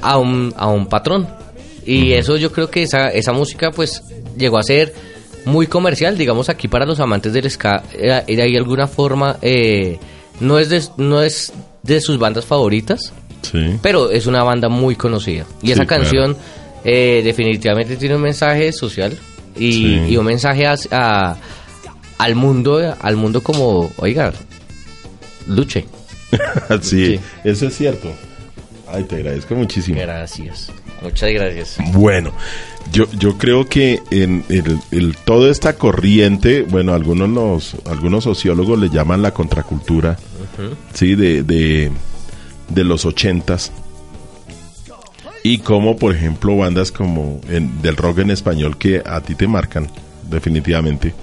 [0.00, 1.26] a un, a un patrón.
[1.86, 4.02] Y eso yo creo que esa, esa música pues
[4.36, 4.94] llegó a ser
[5.44, 9.98] muy comercial, digamos aquí para los amantes del ska, era, era de alguna forma, eh,
[10.40, 13.78] no, es de, no es de sus bandas favoritas, Sí.
[13.82, 15.44] pero es una banda muy conocida.
[15.60, 16.02] Y Sí, esa claro.
[16.84, 19.16] Eh, definitivamente tiene un mensaje social
[19.56, 20.00] y, Sí.
[20.10, 21.36] y un mensaje a- a-
[22.18, 24.32] al mundo, al mundo como, oiga,
[25.46, 25.86] luche.
[26.82, 27.20] sí, Sí.
[27.44, 28.12] eso es cierto.
[28.88, 29.98] Ay, te agradezco muchísimo.
[30.00, 30.70] Gracias.
[31.02, 31.76] Muchas gracias.
[31.92, 32.32] Bueno,
[32.92, 38.78] yo, yo creo que en el, el- toda esta corriente, bueno, algunos los, algunos sociólogos
[38.78, 40.16] le llaman la contracultura,
[40.94, 41.90] sí, de, de,
[42.68, 43.72] de los ochentas.
[45.46, 49.46] Y como, por ejemplo, bandas como en- del rock en español que a ti te
[49.46, 49.88] marcan,
[50.30, 51.14] definitivamente.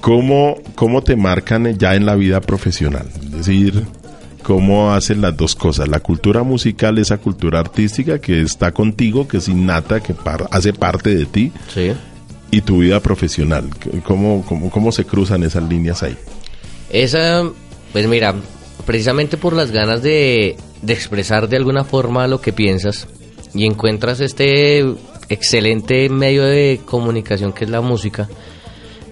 [0.00, 3.06] ¿Cómo, ¿Cómo te marcan ya en la vida profesional?
[3.22, 3.84] Es decir,
[4.42, 5.88] cómo hacen las dos cosas.
[5.88, 10.72] La cultura musical, esa cultura artística que está contigo, que es innata, que par- hace
[10.72, 11.92] parte de ti, Sí.
[12.50, 13.64] y tu vida profesional.
[14.04, 16.16] ¿Cómo, cómo, cómo se cruzan esas líneas ahí?
[16.90, 17.44] Esa,
[17.92, 18.34] pues mira,
[18.86, 23.06] precisamente por las ganas de, de expresar de alguna forma lo que piensas
[23.54, 24.84] y encuentras este
[25.28, 28.28] excelente medio de comunicación que es la música,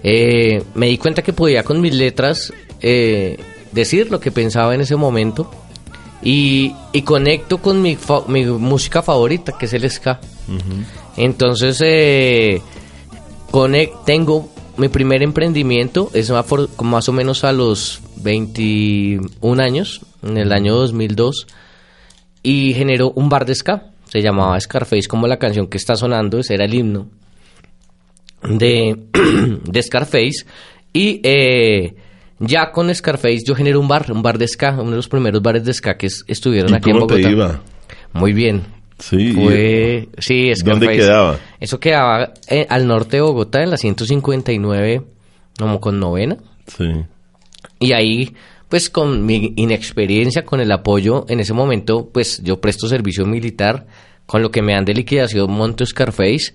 [0.03, 3.37] eh, me di cuenta que podía con mis letras eh,
[3.71, 5.49] decir lo que pensaba en ese momento
[6.21, 10.19] y, y conecto con mi, fa- mi música favorita, que es el ska.
[11.17, 12.61] Entonces, eh,
[14.05, 16.31] tengo mi primer emprendimiento, es
[16.81, 21.47] más o menos a los 21 años, en el año 2002,
[22.43, 23.88] y generó un bar de ska.
[24.11, 27.07] Se llamaba Scarface, como la canción que está sonando, ese era el himno
[28.43, 28.97] de,
[29.63, 30.45] de Scarface.
[30.93, 31.93] Y eh,
[32.39, 35.41] ya con Scarface yo generé un bar, un bar de ska, uno de los primeros
[35.41, 37.15] bares de ska que es- estuvieron ¿Y aquí en Bogotá.
[37.21, 37.61] te iba?
[38.13, 38.63] Muy bien.
[38.97, 41.37] Sí, y- Fue, sí, ¿Dónde quedaba?
[41.59, 45.03] Eso quedaba eh, al norte de Bogotá, en la 159,
[45.57, 46.37] como con novena.
[46.67, 46.85] sí.
[47.81, 48.33] Y ahí,
[48.69, 53.87] pues con mi inexperiencia, con el apoyo, en ese momento, pues yo presto servicio militar,
[54.25, 56.53] con lo que me dan de liquidación monto Scarface.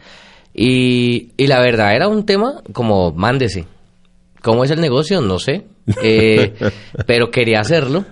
[0.55, 3.67] Y, y la verdad era un tema como, mándese.
[4.41, 5.21] ¿Cómo es el negocio?
[5.21, 5.65] No sé.
[6.03, 6.55] Eh,
[7.07, 8.05] pero quería hacerlo.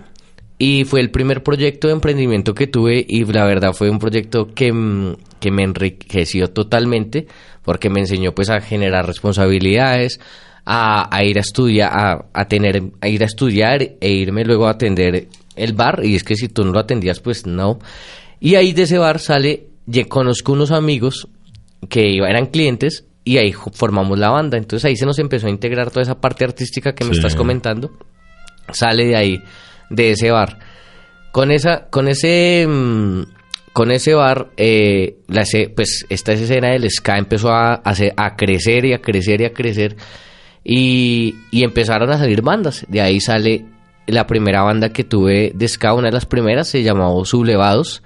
[0.58, 4.52] Y fue el primer proyecto de emprendimiento que tuve y la verdad fue un proyecto
[4.54, 7.26] que, mm, que me enriqueció totalmente
[7.64, 10.20] porque me enseñó pues a generar responsabilidades,
[10.64, 14.66] a, a ir a estudiar, a, a tener, a ir a estudiar e irme luego
[14.66, 16.00] a atender el bar.
[16.04, 17.78] Y es que si tú no lo atendías, pues no.
[18.40, 21.28] Y ahí de ese bar sale, ye- conozco unos amigos
[21.88, 24.56] que eran clientes y ahí formamos la banda.
[24.58, 27.18] Entonces ahí se nos empezó a integrar toda esa parte artística que me Sí.
[27.18, 27.90] estás comentando.
[28.72, 29.42] Sale de ahí,
[29.90, 30.58] de ese bar.
[31.32, 33.22] Con esa, con ese, mm,
[33.72, 35.44] con ese bar, eh, la
[35.74, 39.96] pues esta escena del ska empezó a, a crecer y a crecer y a crecer
[40.64, 42.86] y, y empezaron a salir bandas.
[42.88, 43.64] De ahí sale
[44.06, 48.02] la primera banda que tuve de ska, una de las primeras, se llamó Sublevados,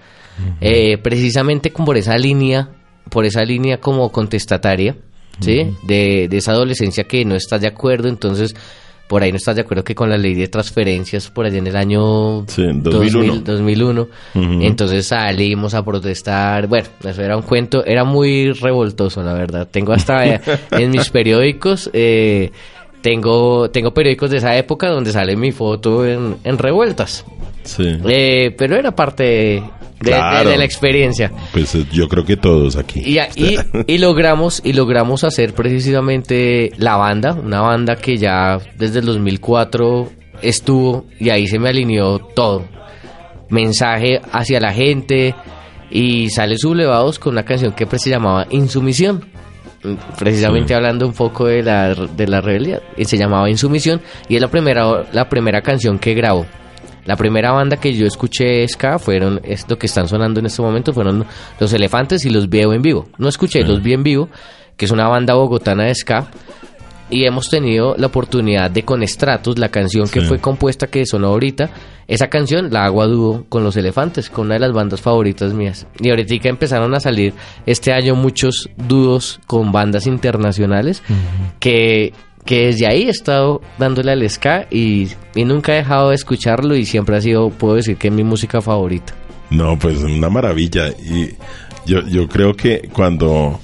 [0.60, 2.68] eh, precisamente como por esa línea,
[3.10, 4.96] por esa línea como contestataria,
[5.40, 5.74] ¿sí?
[5.84, 8.54] de, de esa adolescencia que no estás de acuerdo, entonces
[9.08, 11.66] por ahí no estás de acuerdo que con la ley de transferencias por allá en
[11.66, 13.26] el año Sí, en 2001.
[13.42, 14.02] 2000, 2001.
[14.02, 14.42] Ujú.
[14.62, 16.66] Entonces salimos a protestar.
[16.66, 19.68] Bueno, eso era un cuento, era muy revoltoso, la verdad.
[19.70, 20.40] Tengo hasta eh,
[20.72, 22.50] en mis periódicos, eh,
[23.00, 27.24] tengo, tengo periódicos de esa época donde sale mi foto en, en revueltas.
[27.62, 27.98] Sí.
[28.08, 29.62] Eh, pero era parte
[30.00, 30.50] de, de- Claro.
[30.50, 31.32] de la experiencia.
[31.52, 33.00] Pues eh, yo creo que todos aquí.
[33.04, 33.56] Y, a- y,
[33.86, 40.10] y logramos y logramos hacer precisamente la banda, una banda que ya desde el 2004
[40.42, 42.64] estuvo y ahí se me alineó todo.
[43.48, 45.34] Mensaje hacia la gente
[45.90, 49.24] y sale sublevados con una canción que pues, se llamaba Insumisión.
[50.18, 50.74] Precisamente Sí.
[50.74, 52.80] hablando un poco de la, de la rebelión.
[52.96, 56.44] Y se llamaba Insumisión y es la primera, la primera canción que grabo.
[57.06, 60.92] La primera banda que yo escuché ska fueron, esto que están sonando en este momento,
[60.92, 61.24] fueron
[61.60, 63.06] Los Elefantes y Los Veo en Vivo.
[63.18, 64.28] No escuché Los Vi en Vivo,
[64.76, 66.26] que es una banda bogotana de ska.
[67.08, 70.26] Y hemos tenido la oportunidad de con Stratus, la canción que Sí.
[70.26, 71.70] fue compuesta, que sonó ahorita,
[72.08, 75.52] esa canción la hago a dúo con Los Elefantes, con una de las bandas favoritas
[75.54, 75.86] mías.
[76.00, 77.32] Y ahorita empezaron a salir
[77.64, 81.04] este año muchos dúos con bandas internacionales
[81.60, 82.12] que,
[82.46, 86.76] que desde ahí he estado dándole al ska y, y nunca he dejado de escucharlo
[86.76, 89.12] y siempre ha sido, puedo decir que es mi música favorita.
[89.50, 90.88] No, pues una maravilla.
[90.88, 91.34] Y
[91.84, 93.60] yo, yo creo que cuando,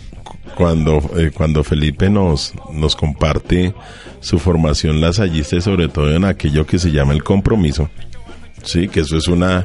[0.57, 3.73] cuando, eh, cuando Felipe nos, nos comparte
[4.21, 7.88] su formación lasallista sobre todo en aquello que se llama el compromiso,
[8.62, 9.64] sí, que eso es una,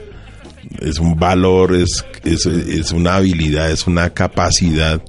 [0.80, 5.01] es un valor, es, es, es una habilidad, es una capacidad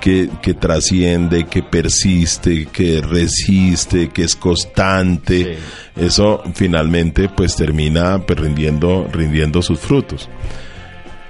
[0.00, 5.58] que, que trasciende, que persiste, que resiste, que es constante.
[5.96, 10.28] Eso finalmente pues termina pues, rindiendo, rindiendo sus frutos.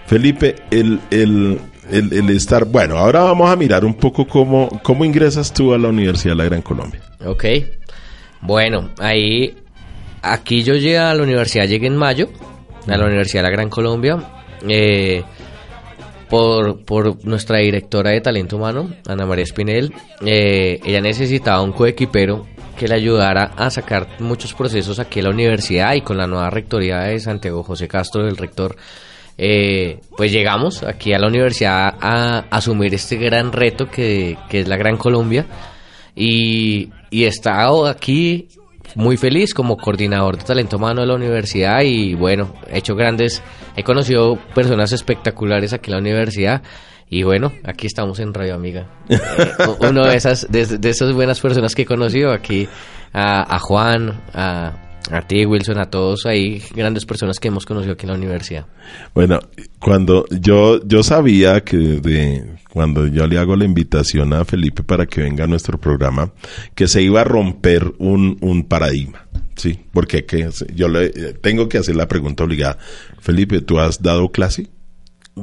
[0.07, 5.05] Felipe, el, el, el, el estar, bueno, ahora vamos a mirar un poco cómo, cómo
[5.05, 7.01] ingresas tú a la Universidad de la Gran Colombia.
[7.25, 7.45] Ok.
[8.41, 9.55] Bueno, ahí.
[10.21, 12.29] Aquí yo llegué a la universidad, llegué en mayo,
[12.89, 14.19] a la Universidad de la Gran Colombia,
[14.69, 15.23] eh,
[16.29, 19.93] por, por nuestra directora de talento humano, Ana María Espinel.
[20.25, 25.31] Eh, ella necesitaba un coequipero que le ayudara a sacar muchos procesos aquí en la
[25.33, 28.77] universidad y con la nueva rectoría de Santiago José Castro, el rector.
[29.37, 34.69] eh, pues llegamos aquí a la universidad a asumir este gran reto que, que es
[34.69, 35.47] la Gran Colombia
[36.17, 38.49] y, y he estado aquí
[38.99, 43.41] muy feliz como coordinador de talento humano de la universidad y bueno, he hecho grandes,
[43.77, 46.63] he conocido personas espectaculares aquí en la universidad
[47.09, 48.89] y bueno, aquí estamos en Radio Amiga.
[49.09, 52.69] Eh, uno de esas, de, de esas buenas personas que he conocido aquí,
[53.13, 57.95] a, a Juan, a, a ti Wilson, a todos ahí, grandes personas que hemos conocido
[57.95, 58.67] aquí en la universidad.
[59.15, 59.41] Bueno,
[59.79, 65.07] cuando yo, yo sabía que de, cuando yo le hago la invitación a Felipe para
[65.07, 66.33] que venga a nuestro programa,
[66.75, 69.27] que se iba a romper un, un paradigma.
[69.57, 72.79] Sí, porque que yo le eh, tengo que hacer la pregunta obligada.
[73.21, 74.69] Felipe, ¿tú has dado clase?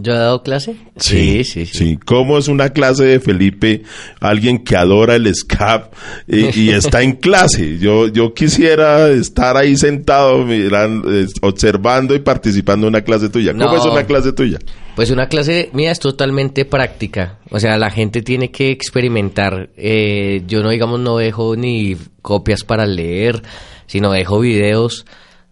[0.02, 0.76] ¿Yo he dado clase?
[0.98, 1.98] sí, sí.
[2.06, 3.84] ¿Cómo es una clase de Felipe,
[4.20, 5.94] alguien que adora el SCAP
[6.28, 7.78] y, y está en clase?
[7.80, 13.52] Yo, yo quisiera estar ahí sentado, mirando, eh, observando y participando en una clase tuya.
[13.54, 13.78] ¿Cómo No.
[13.78, 14.60] es una clase tuya?
[14.96, 17.40] Pues una clase mía es totalmente práctica.
[17.52, 19.70] O sea, la gente tiene que experimentar.
[19.76, 23.42] Eh, yo no, digamos, no dejo ni copias para leer,
[23.88, 25.06] sino dejo videos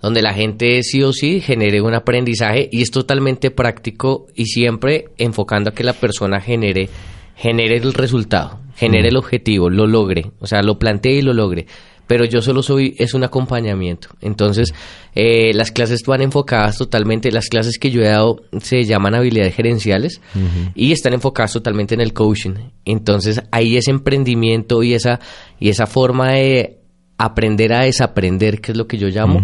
[0.04, 5.06] donde la gente sí o sí genere un aprendizaje y es totalmente práctico y siempre
[5.18, 6.90] enfocando a que la persona genere
[7.38, 11.68] genere el resultado, genere el objetivo, lo logre, o sea, lo plantee y lo logre.
[12.06, 14.10] Pero yo solo soy, es un acompañamiento.
[14.20, 14.74] Entonces,
[15.16, 19.56] eh, las clases van enfocadas totalmente, las clases que yo he dado se llaman habilidades
[19.56, 20.20] gerenciales
[20.76, 22.56] y están enfocadas totalmente en el coaching.
[22.84, 25.22] Entonces, ahí ese emprendimiento y esa,
[25.62, 26.83] y esa forma de
[27.18, 29.42] aprender a desaprender, que es lo que yo llamo,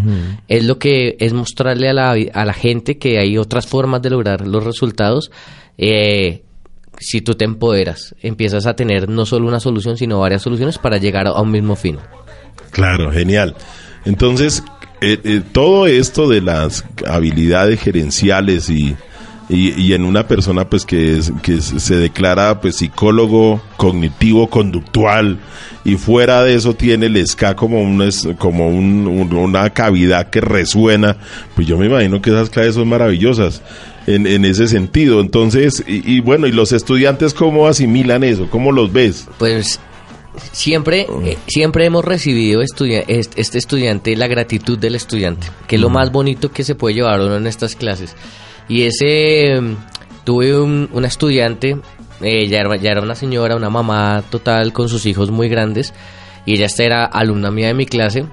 [0.48, 4.10] es lo que es mostrarle a la, a la gente que hay otras formas de
[4.10, 5.32] lograr los resultados,
[5.78, 6.44] eh,
[7.00, 10.98] si tú te empoderas, empiezas a tener no solo una solución, sino varias soluciones para
[10.98, 11.98] llegar a un mismo fin.
[12.72, 13.56] Claro, genial.
[14.06, 14.64] Entonces,
[15.02, 18.98] eh, eh, todo esto de las habilidades gerenciales y,
[19.50, 25.40] y, y en una persona pues que, es- que se declara pues psicólogo cognitivo conductual
[25.84, 28.04] y fuera de eso tiene el SCA como un,
[28.38, 31.18] como un- un- una cavidad que resuena
[31.56, 33.62] pues yo me imagino que esas clases son maravillosas
[34.08, 35.20] en, en ese sentido.
[35.22, 39.80] Entonces y, y bueno y los estudiantes cómo asimilan eso cómo los ves Pues
[40.52, 45.82] siempre, eh, siempre hemos recibido estudia- est- este estudiante la gratitud del estudiante, que es
[45.82, 48.16] lo más bonito que se puede llevar uno en estas clases.
[48.70, 49.76] Y ese, mm,
[50.24, 51.78] tuve un- una estudiante,
[52.22, 55.94] eh, ya, era, ya era una señora, una mamá total con sus hijos muy grandes,
[56.46, 58.26] y ella esta era alumna mía de mi clase.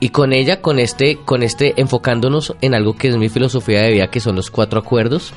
[0.00, 3.92] Y con ella, con este, con este, enfocándonos en algo que es mi filosofía de
[3.92, 5.32] vida, que son los cuatro acuerdos,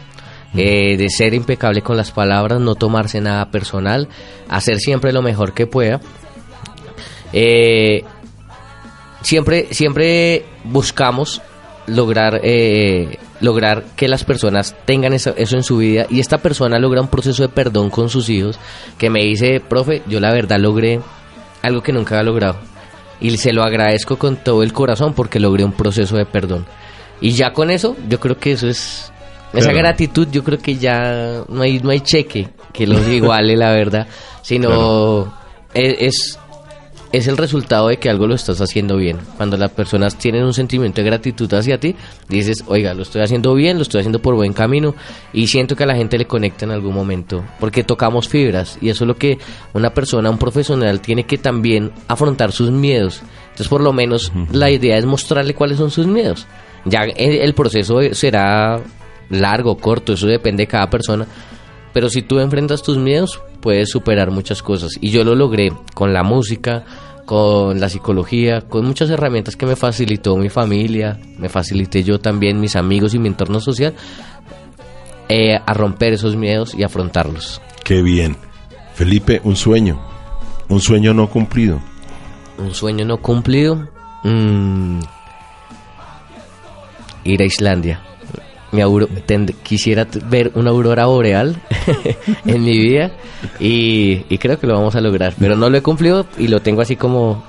[0.55, 4.07] eh, de ser impecable con las palabras, no tomarse nada personal,
[4.49, 5.99] hacer siempre lo mejor que pueda.
[7.33, 8.03] Eh,
[9.21, 11.41] siempre, siempre buscamos
[11.91, 16.79] lograr, eh, lograr que las personas tengan eso, eso en su vida y esta persona
[16.79, 18.59] logra un proceso de perdón con sus hijos
[18.97, 20.99] que me dice, profe, yo la verdad logré
[21.61, 22.57] algo que nunca había logrado
[23.19, 26.65] y se lo agradezco con todo el corazón porque logré un proceso de perdón.
[27.19, 29.11] Y ya con eso, yo creo que eso es...
[29.53, 33.71] Esa gratitud yo creo que ya no hay, no hay cheque que los iguale, la
[33.73, 34.07] verdad,
[34.41, 35.31] sino
[35.73, 36.39] e- es, es
[37.27, 39.17] el resultado de que algo lo estás haciendo bien.
[39.37, 41.95] Cuando las personas tienen un sentimiento de gratitud hacia ti,
[42.29, 44.95] dices, oiga, lo estoy haciendo bien, lo estoy haciendo por buen camino
[45.33, 48.89] y siento que a la gente le conecta en algún momento, porque tocamos fibras y
[48.89, 49.39] eso es lo que
[49.73, 53.21] una persona, un profesional tiene que también afrontar sus miedos.
[53.43, 56.47] Entonces, por lo menos, la idea es mostrarle cuáles son sus miedos.
[56.85, 58.79] Ya el, el proceso será
[59.29, 61.27] largo, corto, eso depende de cada persona.
[61.93, 64.91] Pero si tú enfrentas tus miedos, puedes superar muchas cosas.
[65.01, 66.85] Y yo lo logré con la música,
[67.25, 72.59] con la psicología, con muchas herramientas que me facilitó mi familia, me facilité yo también,
[72.59, 73.93] mis amigos y mi entorno social,
[75.29, 77.61] eh, a romper esos miedos y afrontarlos.
[77.85, 78.35] qué bien
[78.93, 79.97] Felipe un sueño
[80.67, 81.81] un sueño no cumplido
[82.57, 83.87] Un sueño no cumplido,
[84.23, 84.99] mm,
[87.23, 88.01] ir a Islandia.
[88.71, 91.55] Mi auro- tend- quisiera ver una aurora boreal
[92.45, 93.11] en mi vida
[93.59, 96.61] y, y creo que lo vamos a lograr, pero no lo he cumplido y lo
[96.61, 97.43] tengo así como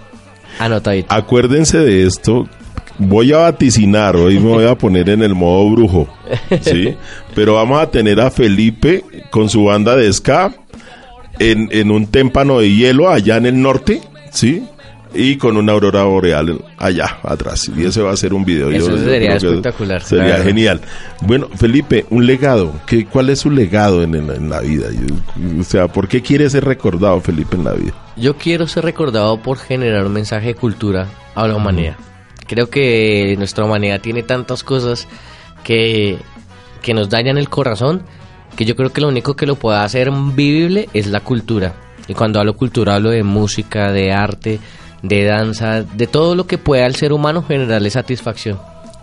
[0.58, 1.12] anotadito.
[1.14, 2.48] Acuérdense de esto.
[2.98, 6.08] Voy a vaticinar, hoy me voy a poner en el modo brujo,
[6.60, 6.94] ¿sí?
[7.34, 10.54] Pero vamos a tener a Felipe con su banda de ska
[11.38, 14.62] en, en un témpano de hielo allá en el norte, ¿sí?
[15.14, 17.70] Y con una aurora boreal allá atrás.
[17.76, 18.70] Y ese va a ser un video.
[18.70, 20.80] Eso yo sería espectacular, la Sería genial.
[21.20, 22.72] Bueno, Felipe, un legado.
[22.86, 24.86] ¿Qué, ¿Cuál es su legado en, en la- en la vida?
[24.90, 27.92] Yo- O sea, ¿por qué quiere ser recordado Felipe en la vida?
[28.16, 31.96] Yo quiero ser recordado por generar un mensaje de cultura a la humanidad.
[32.46, 35.08] Creo que nuestra humanidad tiene tantas cosas
[35.64, 36.18] que,
[36.82, 38.02] que nos dañan el corazón
[38.56, 41.72] que yo creo que lo único que lo puede hacer vivible es la cultura.
[42.08, 44.58] Y cuando hablo cultura hablo de música, de arte,
[45.02, 48.58] de danza, de todo lo que pueda al ser humano generarle satisfacción.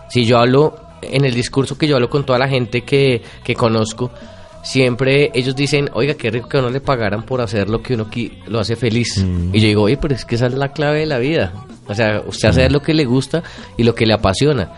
[0.10, 3.54] Si yo hablo en el discurso que yo hablo con toda la gente que, que
[3.56, 4.12] conozco,
[4.64, 7.94] siempre ellos dicen, oiga, qué rico que a uno le pagaran por hacer lo que
[7.94, 8.08] uno
[8.48, 9.18] lo hace feliz.
[9.54, 11.54] Y yo digo, oye, pero es que esa es la clave de la vida.
[11.88, 13.44] O sea, usted hace lo que le gusta
[13.78, 14.72] y lo que le apasiona.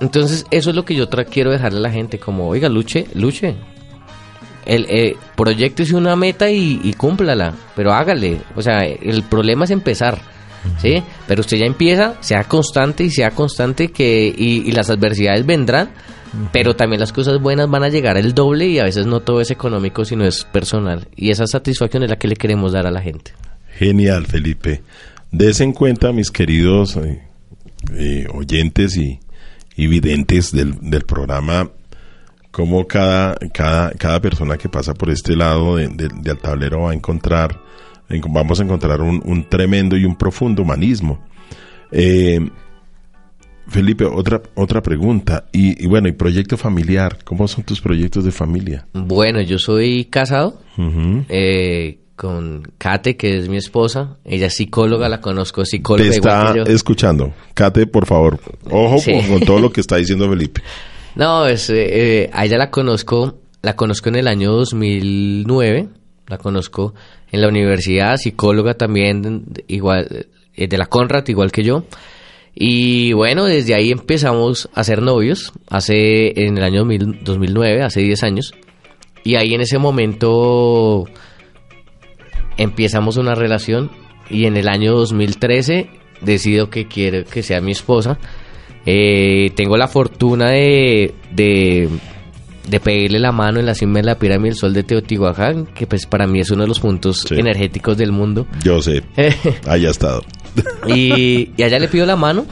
[0.00, 3.06] Entonces, eso es lo que yo tra- quiero dejarle a la gente, como, oiga, luche,
[3.14, 3.56] luche.
[4.66, 8.40] El, eh, proyectese una meta y, y cúmplala, pero hágale.
[8.56, 10.18] O sea, el problema es empezar,
[10.80, 11.02] ¿sí?
[11.26, 15.90] Pero usted ya empieza, sea constante y sea constante que y, y las adversidades vendrán,
[16.52, 19.40] pero también las cosas buenas van a llegar el doble y a veces no todo
[19.40, 21.08] es económico, sino es personal.
[21.16, 23.32] Y esa satisfacción es la que le queremos dar a la gente.
[23.78, 24.82] Genial, Felipe.
[25.32, 27.22] Des en cuenta, mis queridos eh,
[27.94, 29.18] eh, oyentes y,
[29.76, 31.70] y videntes del, del programa,
[32.50, 36.92] cómo cada, cada, cada persona que pasa por este lado de- de- del tablero va
[36.92, 37.60] a encontrar, en-
[38.28, 41.18] vamos a encontrar un, un tremendo y un profundo humanismo.
[41.92, 42.40] Eh,
[43.68, 45.46] Felipe, otra, otra pregunta.
[45.52, 48.86] Y, y bueno, y proyecto familiar, ¿cómo son tus proyectos de familia?
[48.92, 50.60] Bueno, yo soy casado
[51.28, 54.18] eh, con Kate, que es mi esposa.
[54.24, 56.76] Ella es psicóloga, la conozco, Te psicóloga está igual que yo.
[56.76, 57.32] escuchando.
[57.54, 58.38] Kate, por favor,
[58.70, 59.10] ojo Sí.
[59.12, 60.62] con, con todo lo que está diciendo Felipe.
[61.16, 65.88] No, es, eh, eh, a ella la conozco, la conozco en el año 2009,
[66.28, 66.94] la conozco
[67.30, 71.84] en la universidad, psicóloga también, igual, eh, de la Conrad, igual que yo.
[72.54, 78.00] Y bueno, desde ahí empezamos a ser novios, hace, en el año 2000 2009, hace
[78.00, 78.54] 10 años.
[79.24, 81.04] y ahí en ese momento
[82.56, 83.90] empezamos una relación
[84.30, 88.18] y en el año 2013 decido que quiero que sea mi esposa.
[88.84, 91.88] Eh, tengo la fortuna de, de,
[92.68, 95.86] de pedirle la mano en la cima de la pirámide del Sol de Teotihuacán, que
[95.86, 97.34] pues para mí es uno de los puntos Sí.
[97.36, 98.46] energéticos del mundo.
[98.64, 99.02] Yo sé,
[99.66, 100.22] haya estado.
[100.88, 102.44] y, y allá le pido la mano.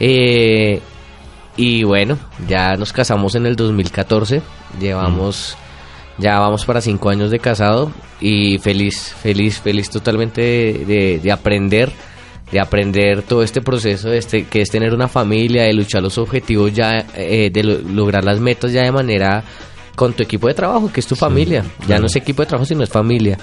[0.00, 0.80] Eh,
[1.56, 4.42] y bueno, ya nos casamos en el 2014.
[4.80, 5.56] Llevamos,
[6.18, 7.92] ya vamos para cinco años de casado.
[8.20, 11.90] Y feliz, feliz, feliz totalmente de, de- de aprender.
[12.52, 16.16] De aprender todo este proceso, de este, que es tener una familia, de luchar los
[16.18, 19.42] objetivos ya, eh, de lo- lograr las metas ya de manera
[19.96, 21.64] con tu equipo de trabajo, que es tu familia.
[21.88, 23.36] Ya no es equipo de trabajo, sino es familia.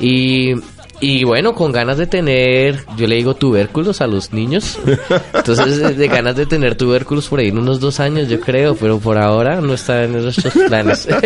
[0.00, 0.54] Y,
[1.00, 4.76] y bueno, con ganas de tener, yo le digo tubérculos a los niños.
[5.34, 8.74] Entonces, de, de ganas de tener tubérculos por ahí en unos dos años, yo creo,
[8.74, 11.06] pero por ahora no está en nuestros planes.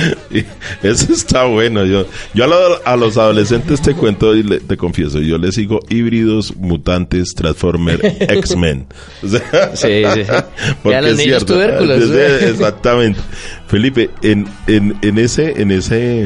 [0.82, 1.84] Eso está bueno.
[1.84, 5.54] Yo, yo a, lo- a los adolescentes te cuento y le- te confieso, yo les
[5.54, 8.86] sigo híbridos, mutantes, Transformer, X-Men.
[9.22, 10.22] O sea, Sí, sí,
[10.82, 11.54] porque los es niños cierto.
[11.54, 12.10] tubérculos.
[12.42, 13.20] Exactamente.
[13.66, 16.22] Felipe, en, en, en ese, en ese,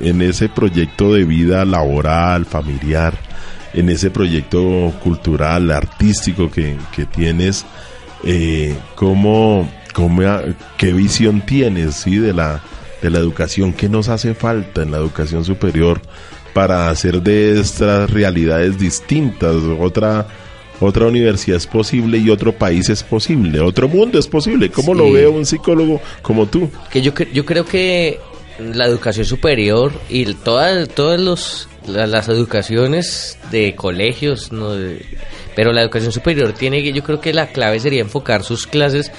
[0.00, 3.14] en ese proyecto de vida laboral, familiar,
[3.74, 7.64] en ese proyecto cultural, artístico que, que tienes,
[8.24, 10.22] eh, ¿cómo, cómo,
[10.76, 12.60] ¿qué visión tienes sí, de, la,
[13.02, 13.72] de la educación?
[13.72, 16.00] ¿Qué nos hace falta en la educación superior
[16.54, 20.26] para hacer de estas realidades distintas otra,
[20.80, 24.70] otra universidad es posible y otro país es posible, otro mundo es posible?
[24.70, 26.70] ¿Cómo lo ve un psicólogo como tú?
[26.90, 28.20] que yo, yo creo que
[28.58, 30.88] la educación superior y todas
[31.20, 34.70] los, la- las educaciones de colegios, ¿no?
[35.56, 39.10] Pero la educación superior tiene que, yo creo que la clave sería enfocar sus clases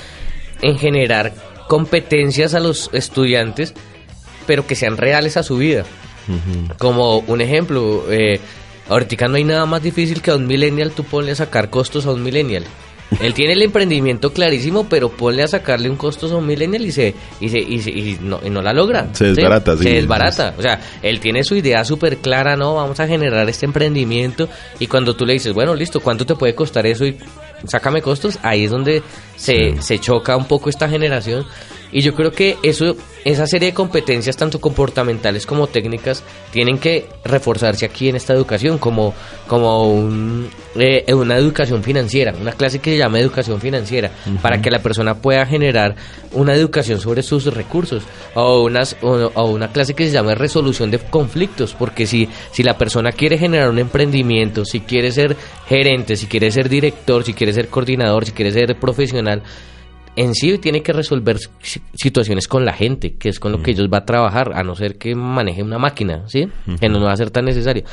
[0.61, 1.33] en generar
[1.67, 3.73] competencias a los estudiantes,
[4.47, 5.85] pero que sean reales a su vida.
[6.77, 8.39] Como un ejemplo, eh,
[8.89, 12.05] ahorita no hay nada más difícil que a un millennial tú ponle a sacar costos
[12.05, 12.63] a un millennial.
[13.21, 16.91] Él tiene el emprendimiento clarísimo, pero ponle a sacarle un costo a un millennial y
[16.91, 19.09] se y se, y se- y no, y no la logra.
[19.13, 19.83] Se desbarata, sí.
[19.83, 20.53] Se desbarata.
[20.57, 22.75] O sea, él tiene su idea súper clara, ¿no?
[22.75, 24.47] Vamos a generar este emprendimiento
[24.79, 27.05] y cuando tú le dices, bueno, listo, ¿cuánto te puede costar eso?
[27.05, 27.17] Y
[27.67, 29.03] sácame costos, ahí es donde
[29.35, 31.45] se, se choca un poco esta generación.
[31.93, 37.07] Y yo creo que eso, esa serie de competencias, tanto comportamentales como técnicas, tienen que
[37.23, 39.13] reforzarse aquí en esta educación, como,
[39.47, 44.09] como un, eh, una educación financiera, una clase que se llama educación financiera,
[44.41, 45.95] para que la persona pueda generar
[46.31, 50.89] una educación sobre sus recursos, o, unas, o, o una clase que se llama resolución
[50.89, 55.37] de conflictos, porque si, si la persona quiere generar un emprendimiento, si quiere ser
[55.67, 59.43] gerente, si quiere ser director, si quiere ser coordinador, si quiere ser profesional,
[60.15, 63.71] en sí tiene que resolver si- situaciones con la gente, que es con lo que
[63.71, 66.47] ellos va a trabajar, a no ser que maneje una máquina, ¿sí?
[66.79, 67.83] Que no va a ser tan necesario.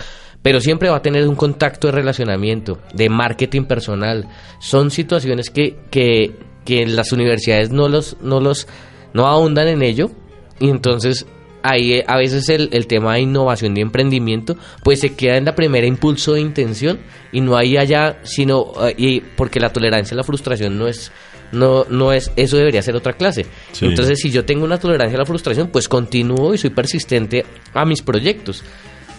[0.43, 4.27] Pero siempre va a tener un contacto de relacionamiento, de marketing personal.
[4.59, 8.67] Son situaciones que, que, que las universidades no los, no los,
[9.13, 10.11] no ahondan en ello.
[10.59, 11.27] Y entonces
[11.63, 15.45] ahí eh, a veces el, el tema de innovación y emprendimiento pues se queda en
[15.45, 17.01] la primera impulso de intención
[17.33, 21.13] y no hay allá sino eh, y porque la tolerancia a la frustración no es
[21.53, 23.87] no no es eso debería ser otra clase Sí.
[23.87, 27.45] entonces si yo tengo una tolerancia a la frustración pues continúo y soy persistente
[27.75, 28.63] a mis proyectos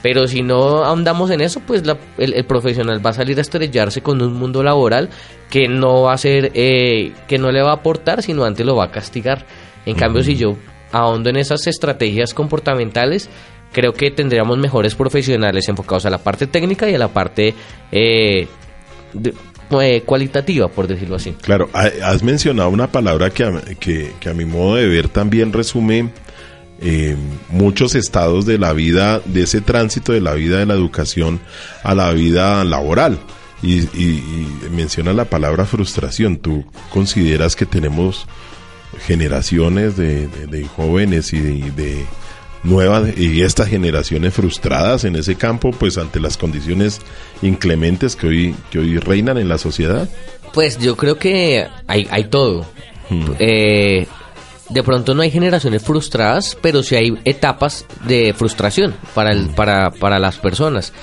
[0.03, 3.41] pero si no ahondamos en eso, pues la- el, el profesional va a salir a
[3.41, 5.09] estrellarse con un mundo laboral
[5.47, 8.75] que no va a ser, eh, que no le va a aportar, sino antes lo
[8.75, 9.45] va a castigar.
[9.85, 10.57] En cambio, si yo
[10.91, 13.29] ahondo en esas estrategias comportamentales,
[13.71, 17.53] creo que tendríamos mejores profesionales enfocados a la parte técnica y a la parte
[17.91, 18.47] eh,
[19.13, 19.33] de-
[19.79, 21.35] eh, cualitativa, por decirlo así.
[21.41, 25.53] Claro, ha- has mencionado una palabra que a, que, a mi modo de ver también
[25.53, 26.09] resume
[26.81, 27.15] eh,
[27.49, 31.39] muchos estados de la vida, de ese tránsito de la vida de la educación
[31.83, 33.19] a la vida laboral.
[33.63, 34.23] Y, y-
[34.65, 36.37] y menciona la palabra frustración.
[36.37, 38.25] ¿Tú consideras que tenemos
[39.05, 40.27] generaciones de,
[40.75, 42.03] jóvenes y de
[42.63, 47.01] nuevas y estas generaciones frustradas en ese campo, pues ante las condiciones
[47.41, 50.07] inclementes que hoy, que hoy reinan en la sociedad?
[50.53, 52.65] Pues yo creo que hay, hay todo.
[53.09, 53.25] Hmm.
[53.39, 54.07] Eh,
[54.69, 59.91] de pronto no hay generaciones frustradas, pero sí hay etapas de frustración para, el, para,
[59.91, 60.93] para las personas.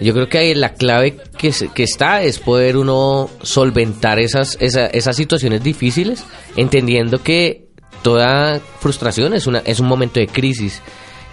[0.00, 4.86] Yo creo que ahí la clave que, que está es poder uno solventar esas, esa-
[4.88, 6.24] esas situaciones difíciles,
[6.56, 7.65] entendiendo que
[8.06, 10.80] toda frustración es, una, es un momento de crisis.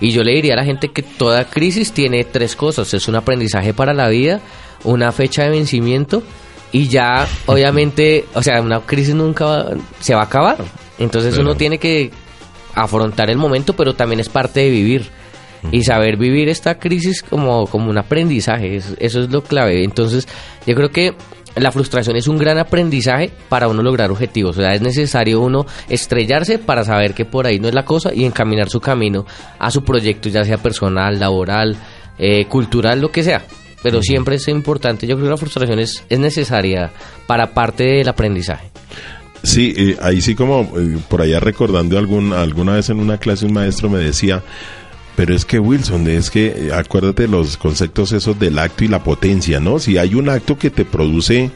[0.02, 2.92] Y yo le diría a la gente que toda crisis tiene tres cosas.
[2.96, 4.42] Es un aprendizaje para la vida,
[4.84, 6.24] una fecha de vencimiento
[6.72, 9.70] y ya, obviamente, o sea, una crisis nunca va-
[10.00, 10.58] se va a acabar.
[10.98, 12.10] Entonces uno tiene que
[12.74, 15.12] afrontar el momento, pero también es parte de vivir.
[15.72, 19.84] Y saber vivir esta crisis como, como un aprendizaje, es- eso es lo clave.
[19.84, 20.28] Entonces,
[20.66, 21.14] yo creo que
[21.56, 24.58] la frustración es un gran aprendizaje para uno lograr objetivos.
[24.58, 28.14] O sea, es necesario uno estrellarse para saber que por ahí no es la cosa
[28.14, 29.26] y encaminar su camino
[29.60, 31.78] a su proyecto, ya sea personal, laboral,
[32.18, 33.44] eh, cultural, lo que sea.
[33.82, 36.92] Pero siempre es importante, yo creo que la frustración es, es necesaria
[37.28, 38.72] para parte del aprendizaje.
[39.44, 43.46] Sí, eh, ahí sí como eh, por allá recordando algún, alguna vez en una clase
[43.46, 44.42] un maestro me decía,
[45.16, 49.04] pero es que Wilson, es que eh, acuérdate los conceptos esos del acto y la
[49.04, 49.80] potencia, ¿no?
[49.80, 51.52] Si hay un acto que te produce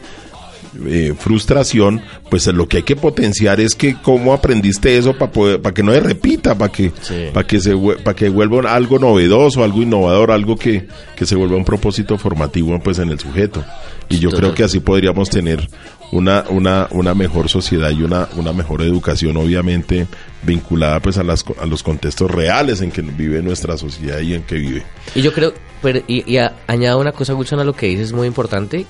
[0.85, 5.61] eh, frustración, pues lo que hay que potenciar es que cómo aprendiste eso para poder,
[5.61, 7.15] para que no se repita, para que, Sí.
[7.33, 11.55] para que se, para que vuelva algo novedoso, algo innovador, algo que, que se vuelva
[11.55, 13.63] un propósito formativo, pues en el sujeto.
[14.09, 14.39] Y yo Total.
[14.45, 15.67] creo que así podríamos tener
[16.11, 20.07] una, una, una mejor sociedad y una, una mejor educación, obviamente
[20.43, 24.43] vinculada pues a, las, a los contextos reales en que vive nuestra sociedad y en
[24.43, 24.83] que vive.
[25.15, 28.13] Y yo creo, pero, y, y a- añado una cosa, Wilson, a lo que dices,
[28.13, 28.85] muy importante,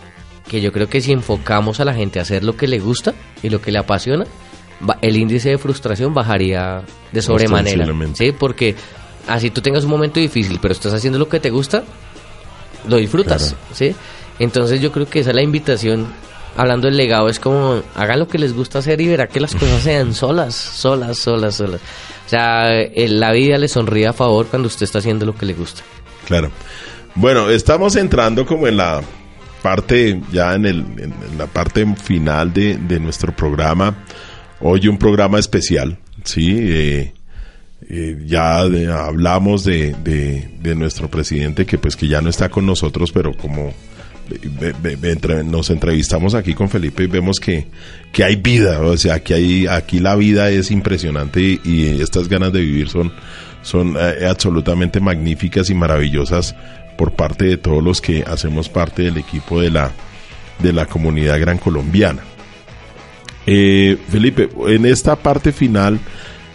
[0.48, 3.14] que yo creo que si enfocamos a la gente a hacer lo que le gusta
[3.42, 4.26] y lo que le apasiona,
[5.02, 7.86] el índice de frustración bajaría de sobremanera.
[8.16, 8.32] ¿sí?
[8.32, 8.76] Porque
[9.28, 11.84] así tú tengas un momento difícil, pero estás haciendo lo que te gusta,
[12.88, 13.50] lo disfrutas.
[13.56, 13.58] Claro.
[13.74, 13.96] ¿sí?
[14.40, 16.06] Entonces yo creo que esa es la invitación.
[16.58, 19.54] Hablando del legado, es como hagan lo que les gusta hacer y verá que las
[19.54, 21.80] cosas sean solas, solas, solas, solas.
[22.26, 25.46] O sea, eh, la vida le sonríe a favor cuando usted está haciendo lo que
[25.46, 25.84] le gusta.
[26.26, 26.52] Claro.
[27.16, 29.02] Bueno, estamos entrando como en la
[29.62, 33.96] parte, ya en, el, en, la parte final de, de nuestro programa.
[34.60, 36.56] Hoy un programa especial, ¿sí?
[36.60, 37.14] Eh,
[37.90, 42.66] eh, ya de- hablamos de, de, nuestro presidente que pues que ya no está con
[42.66, 43.72] nosotros, pero como
[45.46, 47.68] nos entrevistamos aquí con Felipe y vemos que,
[48.12, 52.28] que hay vida, o sea, que hay, aquí la vida es impresionante y, y estas
[52.28, 53.12] ganas de vivir son,
[53.62, 56.56] son eh, absolutamente magníficas y maravillosas
[56.98, 59.92] por parte de todos los que hacemos parte del equipo de la,
[60.60, 62.24] de la comunidad gran colombiana.
[63.46, 66.00] Eh, Felipe, en esta parte final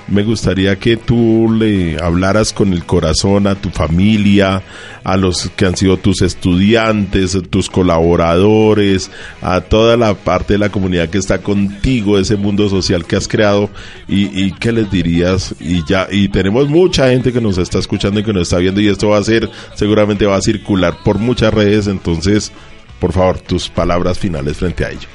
[0.08, 4.62] me gustaría que tú le hablaras con el corazón a tu familia,
[5.04, 10.70] a los que han sido tus estudiantes, tus colaboradores, a toda la parte de la
[10.70, 13.70] comunidad que está contigo, ese mundo social que has creado
[14.08, 18.20] y, y qué les dirías y ya y tenemos mucha gente que nos está escuchando
[18.20, 21.18] y que nos está viendo y esto va a ser seguramente va a circular por
[21.18, 22.52] muchas redes, entonces
[23.00, 25.08] por favor tus palabras finales frente a ello.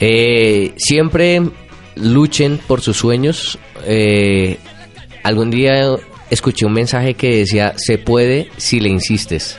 [0.00, 1.42] Eh, siempre
[2.00, 3.58] luchen por sus sueños.
[3.84, 4.58] Eh,
[5.22, 5.96] algún día
[6.30, 9.58] escuché un mensaje que decía, se puede si le insistes.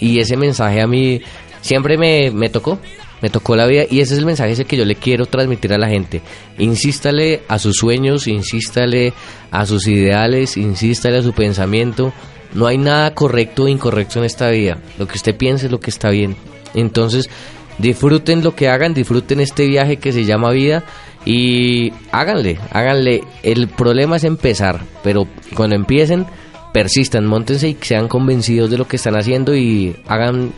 [0.00, 1.20] Y ese mensaje a mí
[1.60, 2.78] siempre me, me tocó,
[3.22, 5.78] me tocó la vida y ese es el mensaje que yo le quiero transmitir a
[5.78, 6.20] la gente.
[6.58, 9.14] Insístale a sus sueños, insístale
[9.50, 12.12] a sus ideales, insístale a su pensamiento.
[12.52, 14.78] No hay nada correcto o incorrecto en esta vida.
[14.98, 16.36] Lo que usted piense es lo que está bien.
[16.74, 17.30] Entonces,
[17.78, 20.84] disfruten lo que hagan, disfruten este viaje que se llama vida
[21.24, 23.22] y háganle, háganle.
[23.42, 26.26] El problema es empezar, pero cuando empiecen,
[26.72, 30.52] persistan, montense y sean convencidos de lo que están haciendo y hagan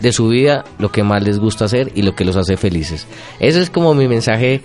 [0.00, 3.06] de su vida lo que más les gusta hacer y lo que los hace felices.
[3.40, 4.62] Ese es como mi mensaje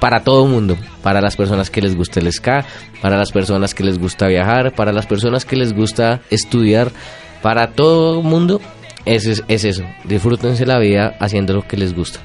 [0.00, 2.66] para todo el mundo, para las personas que les gusta el ska,
[3.00, 6.90] para las personas que les gusta viajar, para las personas que les gusta estudiar,
[7.40, 8.60] para todo el mundo
[9.04, 12.20] es, es, es eso, disfrútense la vida haciendo lo que les gusta.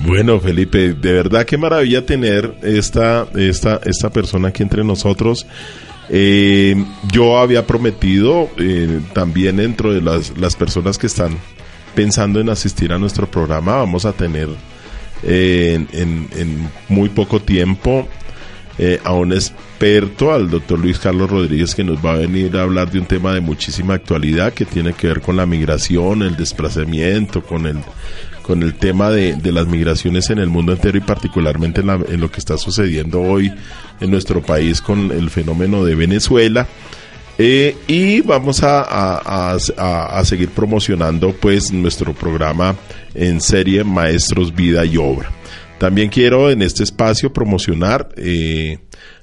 [0.00, 5.46] Bueno, Felipe, de verdad qué maravilla tener esta, esta, esta persona aquí entre nosotros.
[6.08, 6.76] Eh,
[7.10, 11.36] yo había prometido eh, también dentro de las, las personas que están
[11.94, 14.48] pensando en asistir a nuestro programa, vamos a tener
[15.22, 18.06] eh, en, en- en muy poco tiempo
[18.78, 22.62] eh, a un experto, al doctor Luis Carlos Rodríguez, que nos va a venir a
[22.62, 26.36] hablar de un tema de muchísima actualidad que tiene que ver con la migración, el
[26.36, 27.78] desplazamiento, con el,
[28.46, 31.96] con el tema de, de las migraciones en el mundo entero y particularmente en, la-
[31.96, 33.52] lo que está sucediendo hoy
[34.00, 36.66] en nuestro país con el fenómeno de Venezuela.
[37.38, 42.76] Eh, y vamos a- a seguir promocionando pues nuestro programa
[43.14, 45.30] en serie Maestros Vida y Obra.
[45.78, 48.78] También quiero en este espacio promocionar eh,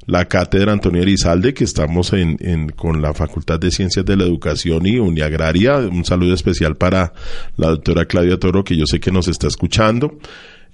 [0.05, 4.23] la cátedra Antonio Elizalde, que estamos en, en- con la Facultad de Ciencias de la
[4.23, 5.77] Educación y Uniagraria.
[5.77, 7.13] Un saludo especial para
[7.57, 10.17] la doctora Claudia Toro, que yo sé que nos está escuchando.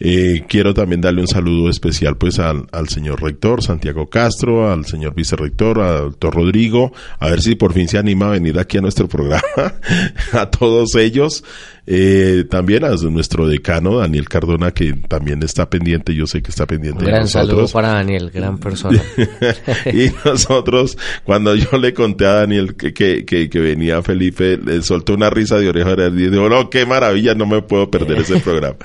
[0.01, 4.85] Eh, quiero también darle un saludo especial pues al, al, señor rector Santiago Castro, al
[4.85, 8.77] señor vicerrector, al doctor Rodrigo, a ver si por fin se anima a venir aquí
[8.77, 9.43] a nuestro programa,
[10.31, 11.43] a todos ellos.
[11.91, 16.67] Eh, también a nuestro decano, Daniel Cardona, que también está pendiente, yo sé que está
[16.67, 17.03] pendiente.
[17.03, 19.01] Un gran saludo para Daniel, gran persona.
[19.91, 25.15] y nosotros, cuando yo le conté a Daniel que, que, que, venía Felipe, le soltó
[25.15, 28.75] una risa de oreja y dijo, no, qué maravilla, no me puedo perder ese programa.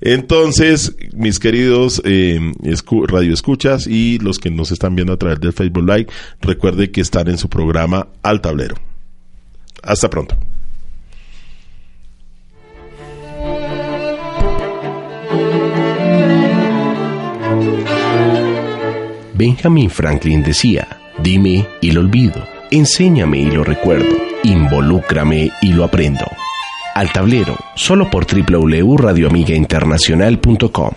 [0.00, 2.40] Entonces, mis queridos eh,
[3.06, 6.06] radio escuchas y los que nos están viendo a través del Facebook Live,
[6.40, 8.76] recuerde que están en su programa Al Tablero.
[9.82, 10.38] Hasta pronto.
[19.36, 26.24] Benjamin Franklin decía, dime y lo olvido, enséñame y lo recuerdo, involúcrame y lo aprendo.
[26.94, 30.90] Al tablero, solo por www.radioamigainternacional.com.